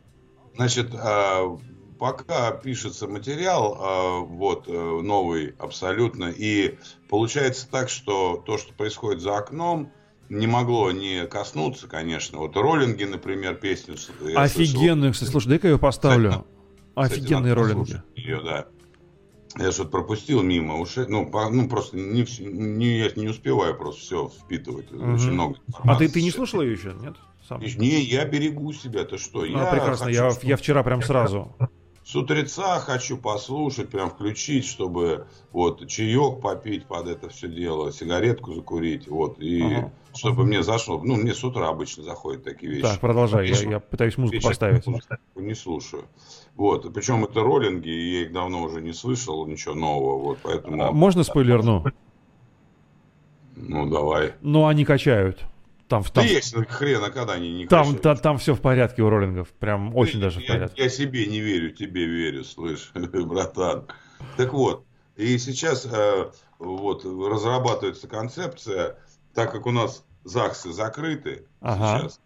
[0.56, 1.58] Значит, э,
[2.00, 6.78] пока пишется материал, э, вот, э, новый абсолютно, и
[7.10, 9.92] получается так, что то, что происходит за окном,
[10.30, 12.39] не могло не коснуться, конечно.
[12.39, 13.96] Вот роллинги, например, песню.
[13.96, 14.42] я слышал.
[14.42, 16.30] Офигенную, кстати, слушай, дай-ка я ее поставлю.
[16.96, 18.02] Кстати, Офигенные роллинги.
[18.16, 18.68] Ее, да.
[19.58, 21.06] Я что-то пропустил мимо ушей.
[21.08, 24.91] Ну, по- ну просто не, не, я не успеваю просто все впитывать.
[24.91, 25.16] Мгм.
[25.16, 27.16] Очень много А ты, ты не слушал ее еще, нет?
[27.47, 27.62] Сам?
[27.62, 29.41] Не, я берегу себя, ты что?
[29.41, 31.56] А, я прекрасно, хочу, я, чтобы- я вчера прям сразу.
[32.04, 38.54] С утреца хочу послушать, прям включить, чтобы вот чаек попить под это все дело, сигаретку
[38.54, 39.91] закурить, вот, и Ага.
[40.16, 40.99] чтобы мне зашло.
[41.04, 42.82] Ну, мне с утра обычно заходят такие вещи.
[42.84, 44.84] Так, продолжай, я, я пытаюсь музыку поставить.
[45.36, 46.06] Не слушаю.
[46.56, 50.84] Вот, причем это роллинги, и я их давно уже не слышал, ничего нового, вот, поэтому,
[50.84, 51.86] А, Можно спойлерну?
[53.56, 54.34] ну, давай.
[54.41, 55.45] Ну, они качают.
[55.92, 59.02] Там, Да там, есть ну, хрена, когда они не там, та- там, все в порядке
[59.04, 59.50] у роллингов.
[59.50, 60.82] Прям очень Я- даже в я, порядке.
[60.84, 63.88] я себе не верю, тебе верю, слышь, братан.
[64.38, 64.86] Так вот,
[65.18, 68.98] и сейчас э, вот разрабатывается концепция,
[69.34, 72.00] так как у нас ЗАГСы закрыты Ага.
[72.00, 72.22] сейчас.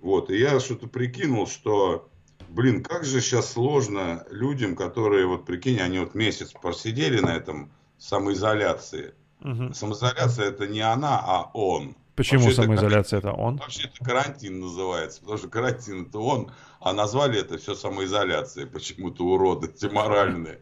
[0.00, 2.08] Вот, и я что-то прикинул, что,
[2.48, 7.70] блин, как же сейчас сложно людям, которые, вот прикинь, они вот месяц просидели на этом
[7.98, 9.14] самоизоляции.
[9.40, 9.74] Мгм.
[9.74, 11.94] Самоизоляция это не она, а он.
[12.16, 13.56] Почему Вообще это самоизоляция это он?
[13.58, 16.50] Вообще это карантин называется, потому что карантин это он,
[16.80, 20.60] а назвали это все самоизоляцией, почему-то уроды, эти моральные,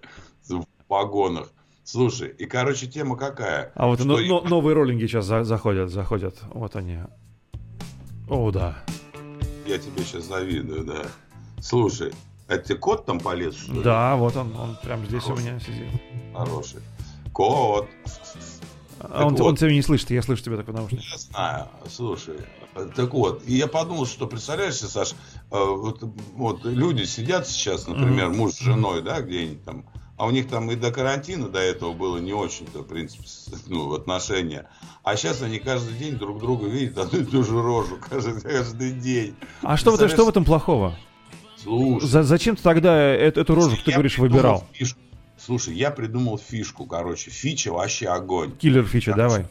[0.49, 1.49] в погонах.
[1.85, 3.71] Слушай, и короче тема какая?
[3.77, 6.35] А вот Что но- но- новые роллинги сейчас за- заходят, заходят.
[6.53, 6.99] Вот они.
[8.29, 8.79] О, да.
[9.67, 11.03] Я тебе сейчас завидую, да.
[11.61, 12.13] Слушай,
[12.49, 13.83] это тебе кот там полез, что ли?
[13.83, 15.45] Да, вот он, он прям здесь у Хороший.
[15.45, 15.89] меня сидит.
[16.35, 16.81] Хороший.
[17.33, 17.87] Кот.
[19.11, 19.41] А он, вот.
[19.43, 20.97] он тебя не слышит, я слышу тебя так потому что.
[20.97, 22.37] Я знаю, слушай,
[22.97, 25.15] так вот, и я подумал, что, представляешь Саш, э,
[25.51, 26.03] вот,
[26.35, 29.85] вот люди сидят сейчас, например, муж с женой, да, где-нибудь там,
[30.17, 33.25] а у них там и до карантина до этого было не очень-то, в принципе,
[33.67, 34.69] ну, отношения.
[35.03, 38.93] А сейчас они каждый день друг друга видят одну и ту же рожу, каждый, каждый
[38.93, 39.35] день.
[39.63, 40.97] А что, в этом- что в этом плохого?
[41.63, 44.65] Слушай, За- зачем ты тогда э- эту рожу, ты я говоришь, придумал выбирал?
[44.73, 45.01] фишку.
[45.45, 48.57] Слушай, я придумал фишку, короче, фича вообще огонь.
[48.57, 49.47] Киллер фича, Короче, давай.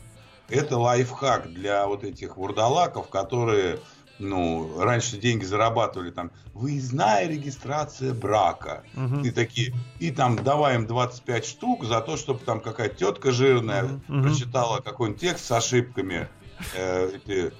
[0.49, 3.79] Это лайфхак для вот этих вурдалаков, которые,
[4.17, 8.83] ну, раньше деньги зарабатывали там, выездная регистрация брака.
[8.95, 9.21] Мгм.
[9.21, 13.83] И такие, и там давай им 25 штук за то, чтобы там какая-то тетка жирная
[14.07, 14.23] мгм.
[14.23, 16.27] прочитала какой-нибудь текст с ошибками.
[16.75, 17.51] Э, э,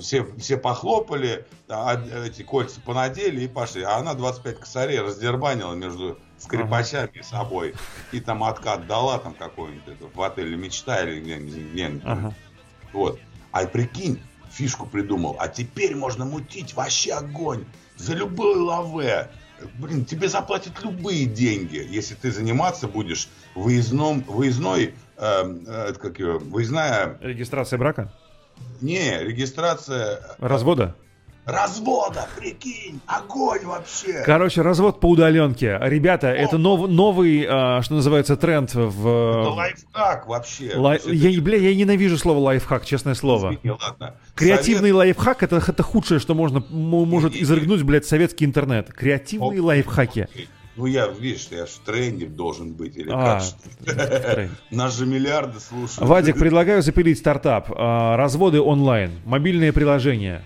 [0.00, 3.82] все, все похлопали, а, эти кольца понадели и пошли.
[3.82, 7.74] А она 25 косарей раздербанила между скрипачами и собой.
[8.12, 12.02] И там откат дала там какой-нибудь в отеле «Мечта» или где-нибудь.
[12.04, 12.34] Ага.
[12.92, 13.20] Вот.
[13.52, 14.20] А прикинь,
[14.50, 15.36] фишку придумал.
[15.38, 17.64] А теперь можно мутить вообще огонь.
[17.96, 19.30] За любое лаве.
[19.78, 26.18] Блин, тебе заплатят любые деньги, если ты заниматься будешь выездном, выездной, э, э, это как
[26.18, 28.10] ее, выездная, Регистрация брака?
[28.80, 30.96] не, регистрация Развода?
[31.44, 34.22] Развода, прикинь, огонь вообще.
[34.24, 35.78] Короче, развод по удаленке.
[35.82, 39.54] Ребята, это нов- новый, а, что называется, тренд Это в...
[39.54, 40.72] лайфхак вообще.
[40.76, 43.54] лай- Это- Я, бля, я ненавижу слово лайфхак, честное слово.
[43.54, 44.14] Извини, ладно.
[44.34, 48.92] Креативный Совет- лайфхак это, это худшее, что можно может И- и- изрыгнуть, блядь, советский интернет.
[48.92, 49.66] Креативные Оп.
[49.66, 50.28] лайфхаки.
[50.76, 54.48] Ну, я, видишь, я же тренде должен быть, или А, как?
[54.70, 56.08] Нас же миллиарды слушают.
[56.08, 57.70] Вадик, предлагаю запилить стартап.
[57.76, 59.10] А, Разводы онлайн.
[59.26, 60.42] Мобильное приложение.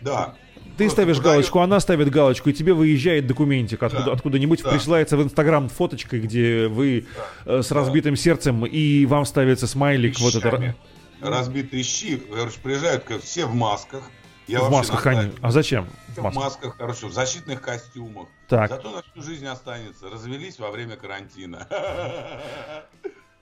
[0.00, 0.34] Да.
[0.76, 4.12] Ты Просто ставишь продаёт- галочку, она ставит галочку, и тебе выезжает документик откуда, Да.
[4.12, 4.70] откуда-нибудь, Да.
[4.70, 7.06] присылается в Инстаграм фоточкой, где вы
[7.46, 10.18] э, с разбитым сердцем, и вам ставится смайлик.
[10.20, 10.50] Вот это.
[10.50, 10.76] Щами.
[11.20, 14.02] Разбитые щи, короче, приезжают все в масках.
[14.46, 15.32] Я В масках они.
[15.42, 15.88] А зачем?
[16.08, 16.42] В В масках.
[16.44, 18.28] масках, хорошо, в защитных костюмах.
[18.48, 18.70] Так.
[18.70, 20.08] Зато на всю жизнь останется.
[20.08, 21.66] Развелись во время карантина.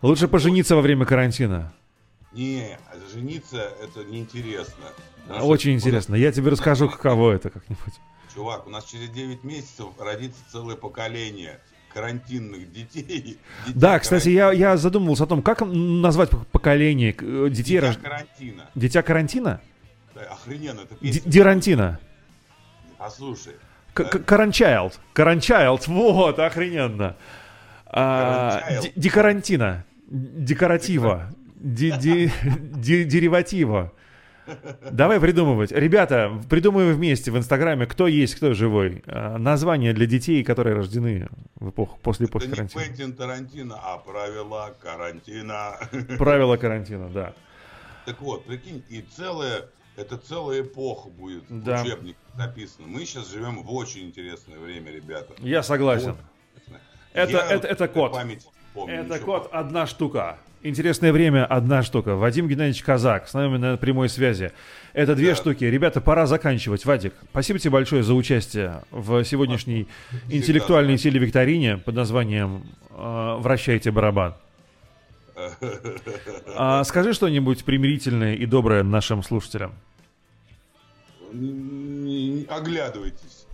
[0.02, 1.72] Лучше пожениться во время карантина.
[2.32, 2.78] Не,
[3.14, 4.84] жениться это неинтересно.
[5.28, 6.14] Очень интересно.
[6.14, 7.94] Я тебе расскажу, каково это как-нибудь.
[8.34, 11.58] Чувак, у нас через 9 месяцев родится целое поколение
[11.92, 13.04] карантинных детей.
[13.06, 13.38] детей
[13.74, 18.70] Да, кстати, я, я задумывался о том, как назвать поколение э, детей Дитя рож- карантина.
[18.74, 19.60] Дитя карантина?
[20.14, 21.22] Да, охрененно, это песня.
[21.24, 21.98] Дирантина.
[22.98, 23.54] Послушай,
[23.94, 25.00] Каранчайлд.
[25.14, 27.16] Каранчайлд, вот, охрененно.
[27.86, 28.62] А,
[28.94, 29.84] Декарантина.
[30.08, 31.30] Декоратива.
[32.74, 33.92] Дериватива.
[34.90, 35.72] Давай придумывать.
[35.72, 39.02] Ребята, придумываем вместе в Инстаграме, кто есть, кто живой.
[39.06, 42.84] А, Названия для детей, которые рождены в эпоху, после эпохи это не карантина.
[42.84, 45.76] Квентин Тарантино, а правила карантина.
[46.18, 47.32] Правила карантина, да.
[48.04, 49.64] Так вот, прикинь, и целая,
[49.96, 51.78] это целая эпоха будет Да.
[51.78, 52.86] в учебниках написано.
[52.86, 55.34] Мы сейчас живем в очень интересное время, ребята.
[55.38, 56.10] Я согласен.
[56.66, 56.78] Вот.
[57.12, 58.12] Это- Я это- это код.
[58.12, 60.38] память помню Это код одна штука.
[60.68, 62.16] Интересное время одна штука.
[62.16, 64.50] Вадим Геннадьевич Казак с нами на прямой связи.
[64.94, 65.36] Это две Да.
[65.36, 65.62] штуки.
[65.62, 66.84] Ребята, пора заканчивать.
[66.84, 69.86] Вадик, спасибо тебе большое за участие в сегодняшней
[70.28, 74.34] интеллектуальной телевикторине под названием э, «Вращайте барабан».
[76.56, 79.72] А скажи что-нибудь примирительное и доброе нашим слушателям.
[81.32, 83.46] Не- Оглядывайтесь.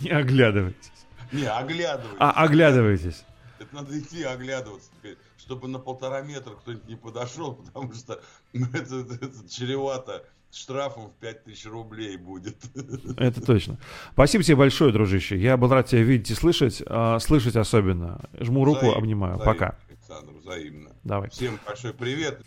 [0.00, 0.90] Не оглядывайтесь.
[1.30, 2.16] Не, оглядывайтесь.
[2.18, 3.24] А оглядывайтесь.
[3.60, 8.20] Это надо идти оглядываться теперь, чтобы на полтора метра кто-нибудь не подошел, потому что
[8.52, 12.56] ну, это, это- это чревато штрафом в 5000 рублей будет.
[13.18, 13.78] Это точно.
[14.12, 15.36] Спасибо тебе большое, дружище.
[15.36, 16.82] Я был рад тебя видеть и слышать.
[16.86, 18.20] а, слышать особенно.
[18.40, 19.34] Жму руку, Взаимно, обнимаю.
[19.34, 19.76] взаимно, Пока.
[19.90, 20.90] Александр, взаимно.
[21.04, 21.28] Давай.
[21.30, 22.40] Всем большой привет.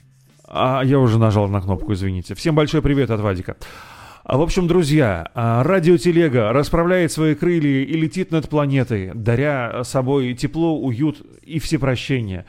[0.48, 2.34] А я уже нажал на кнопку, извините.
[2.34, 3.58] Всем большой привет от Вадика.
[4.24, 10.34] А, в общем, друзья, а, радиотелега расправляет свои крылья и летит над планетой, даря собой
[10.34, 12.46] тепло, уют и всепрощение.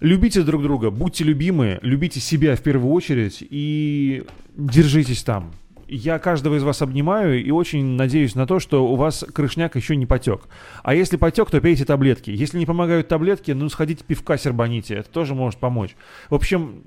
[0.00, 4.24] Любите друг друга, будьте любимы, любите себя в первую очередь и
[4.56, 5.52] держитесь там.
[5.86, 9.96] Я каждого из вас обнимаю и очень надеюсь на то, что у вас крышняк еще
[9.96, 10.42] не потек.
[10.82, 12.30] А если потек, то пейте таблетки.
[12.30, 15.94] Если не помогают таблетки, ну сходите пивка сербаните, это тоже может помочь.
[16.30, 16.82] В общем,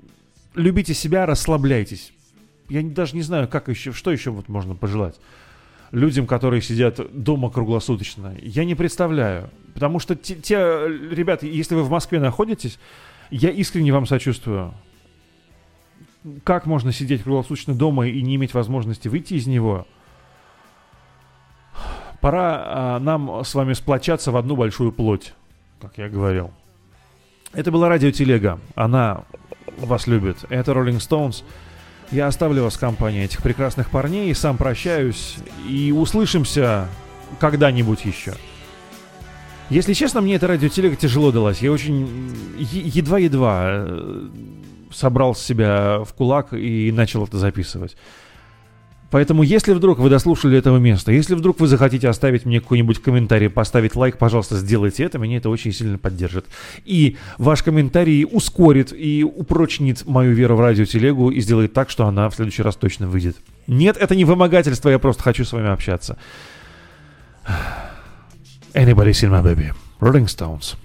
[0.54, 2.12] любите себя, расслабляйтесь.
[2.68, 5.14] Я даже не знаю, как еще, что еще вот можно пожелать
[5.92, 8.34] людям, которые сидят дома круглосуточно.
[8.40, 9.50] Я не представляю.
[9.78, 12.80] Потому что те, те ребята, если вы в Москве находитесь,
[13.30, 14.74] я искренне вам сочувствую.
[16.42, 19.86] Как можно сидеть круглосуточно дома и не иметь возможности выйти из него?
[22.20, 25.32] Пора а, нам с вами сплочаться в одну большую плоть,
[25.80, 26.50] как я говорил.
[27.52, 28.58] Это была радиотелега.
[28.74, 29.22] Она
[29.76, 30.38] вас любит.
[30.48, 31.44] Это Rolling Stones.
[32.10, 35.36] Я оставлю вас в компании этих прекрасных парней, сам прощаюсь
[35.68, 36.88] и услышимся
[37.38, 38.34] когда-нибудь еще.
[39.70, 41.60] Если честно, мне эта радиотелега тяжело далась.
[41.60, 42.08] Я очень
[42.58, 44.28] едва-едва э,
[44.92, 47.96] собрал себя в кулак и начал это записывать.
[49.10, 53.48] Поэтому, если вдруг вы дослушали этого места, если вдруг вы захотите оставить мне какой-нибудь комментарий,
[53.48, 56.44] поставить лайк, пожалуйста, сделайте это, меня это очень сильно поддержит.
[56.84, 62.28] И ваш комментарий ускорит и упрочнит мою веру в радиотелегу и сделает так, что она
[62.28, 63.36] в следующий раз точно выйдет.
[63.66, 66.18] Нет, это не вымогательство, я просто хочу с вами общаться.
[68.74, 69.70] Anybody seen my baby?
[70.00, 70.76] Rolling Stones.